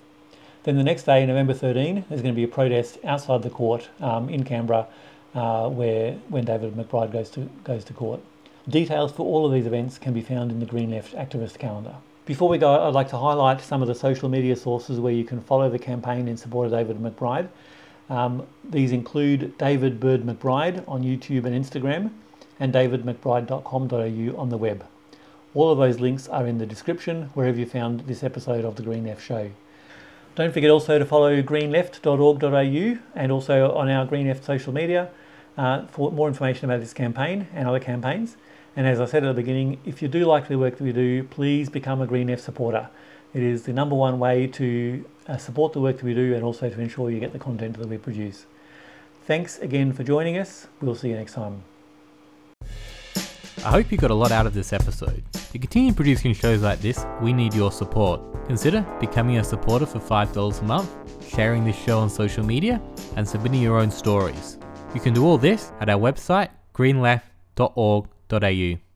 Then 0.64 0.76
the 0.76 0.84
next 0.84 1.04
day, 1.04 1.24
November 1.24 1.54
13, 1.54 2.04
there's 2.08 2.22
going 2.22 2.34
to 2.34 2.36
be 2.36 2.44
a 2.44 2.48
protest 2.48 2.98
outside 3.04 3.42
the 3.42 3.50
court 3.50 3.88
um, 4.00 4.28
in 4.28 4.44
Canberra, 4.44 4.86
uh, 5.34 5.68
where 5.68 6.12
when 6.28 6.44
David 6.44 6.74
McBride 6.74 7.12
goes 7.12 7.30
to 7.30 7.48
goes 7.64 7.84
to 7.84 7.92
court. 7.92 8.20
Details 8.68 9.12
for 9.12 9.24
all 9.24 9.46
of 9.46 9.52
these 9.52 9.66
events 9.66 9.98
can 9.98 10.12
be 10.12 10.20
found 10.20 10.50
in 10.50 10.60
the 10.60 10.66
Green 10.66 10.90
Left 10.90 11.14
activist 11.14 11.58
calendar. 11.58 11.94
Before 12.26 12.50
we 12.50 12.58
go, 12.58 12.86
I'd 12.86 12.92
like 12.92 13.08
to 13.10 13.16
highlight 13.16 13.62
some 13.62 13.80
of 13.80 13.88
the 13.88 13.94
social 13.94 14.28
media 14.28 14.54
sources 14.56 15.00
where 15.00 15.14
you 15.14 15.24
can 15.24 15.40
follow 15.40 15.70
the 15.70 15.78
campaign 15.78 16.28
in 16.28 16.36
support 16.36 16.66
of 16.66 16.72
David 16.72 16.98
McBride. 16.98 17.48
Um, 18.10 18.46
these 18.68 18.92
include 18.92 19.56
David 19.56 19.98
Bird 19.98 20.24
McBride 20.24 20.86
on 20.86 21.02
YouTube 21.02 21.46
and 21.46 21.54
Instagram, 21.64 22.10
and 22.60 22.72
davidmcbride.com.au 22.72 24.40
on 24.40 24.48
the 24.50 24.58
web. 24.58 24.84
All 25.54 25.72
of 25.72 25.78
those 25.78 26.00
links 26.00 26.28
are 26.28 26.46
in 26.46 26.58
the 26.58 26.66
description 26.66 27.30
wherever 27.34 27.58
you 27.58 27.66
found 27.66 28.00
this 28.00 28.22
episode 28.22 28.64
of 28.64 28.76
the 28.76 28.82
Green 28.82 29.06
Left 29.06 29.22
Show. 29.22 29.50
Don't 30.34 30.52
forget 30.52 30.70
also 30.70 30.98
to 30.98 31.04
follow 31.04 31.42
greenleft.org.au 31.42 32.98
and 33.14 33.32
also 33.32 33.74
on 33.74 33.88
our 33.88 34.04
Green 34.04 34.28
Left 34.28 34.44
social 34.44 34.72
media 34.72 35.10
uh, 35.58 35.86
for 35.88 36.10
more 36.12 36.28
information 36.28 36.64
about 36.64 36.80
this 36.80 36.94
campaign 36.94 37.48
and 37.52 37.68
other 37.68 37.80
campaigns. 37.80 38.36
And 38.76 38.86
as 38.86 39.00
I 39.00 39.06
said 39.06 39.24
at 39.24 39.34
the 39.34 39.42
beginning, 39.42 39.80
if 39.84 40.00
you 40.00 40.08
do 40.08 40.24
like 40.24 40.46
the 40.46 40.56
work 40.56 40.78
that 40.78 40.84
we 40.84 40.92
do, 40.92 41.24
please 41.24 41.68
become 41.68 42.00
a 42.00 42.06
Green 42.06 42.28
Left 42.28 42.42
supporter. 42.42 42.88
It 43.34 43.42
is 43.42 43.64
the 43.64 43.72
number 43.72 43.96
one 43.96 44.18
way 44.20 44.46
to 44.46 45.04
uh, 45.26 45.36
support 45.36 45.72
the 45.72 45.80
work 45.80 45.96
that 45.96 46.04
we 46.04 46.14
do 46.14 46.34
and 46.34 46.44
also 46.44 46.70
to 46.70 46.80
ensure 46.80 47.10
you 47.10 47.20
get 47.20 47.32
the 47.32 47.38
content 47.38 47.76
that 47.76 47.88
we 47.88 47.98
produce. 47.98 48.46
Thanks 49.26 49.58
again 49.58 49.92
for 49.92 50.04
joining 50.04 50.38
us. 50.38 50.68
We'll 50.80 50.94
see 50.94 51.08
you 51.08 51.16
next 51.16 51.34
time. 51.34 51.64
I 53.58 53.72
hope 53.72 53.90
you 53.90 53.98
got 53.98 54.12
a 54.12 54.14
lot 54.14 54.30
out 54.30 54.46
of 54.46 54.54
this 54.54 54.72
episode. 54.72 55.24
To 55.32 55.58
continue 55.58 55.92
producing 55.92 56.32
shows 56.32 56.62
like 56.62 56.80
this, 56.80 57.04
we 57.20 57.32
need 57.32 57.52
your 57.52 57.72
support. 57.72 58.20
Consider 58.46 58.86
becoming 59.00 59.38
a 59.38 59.44
supporter 59.44 59.84
for 59.84 59.98
$5 59.98 60.60
a 60.60 60.64
month, 60.64 60.90
sharing 61.28 61.64
this 61.64 61.76
show 61.76 61.98
on 61.98 62.08
social 62.08 62.44
media, 62.44 62.80
and 63.16 63.28
submitting 63.28 63.60
your 63.60 63.78
own 63.78 63.90
stories. 63.90 64.58
You 64.94 65.00
can 65.00 65.14
do 65.14 65.24
all 65.24 65.38
this 65.38 65.72
at 65.80 65.88
our 65.88 66.00
website, 66.00 66.50
greenleft.org.au. 66.74 68.87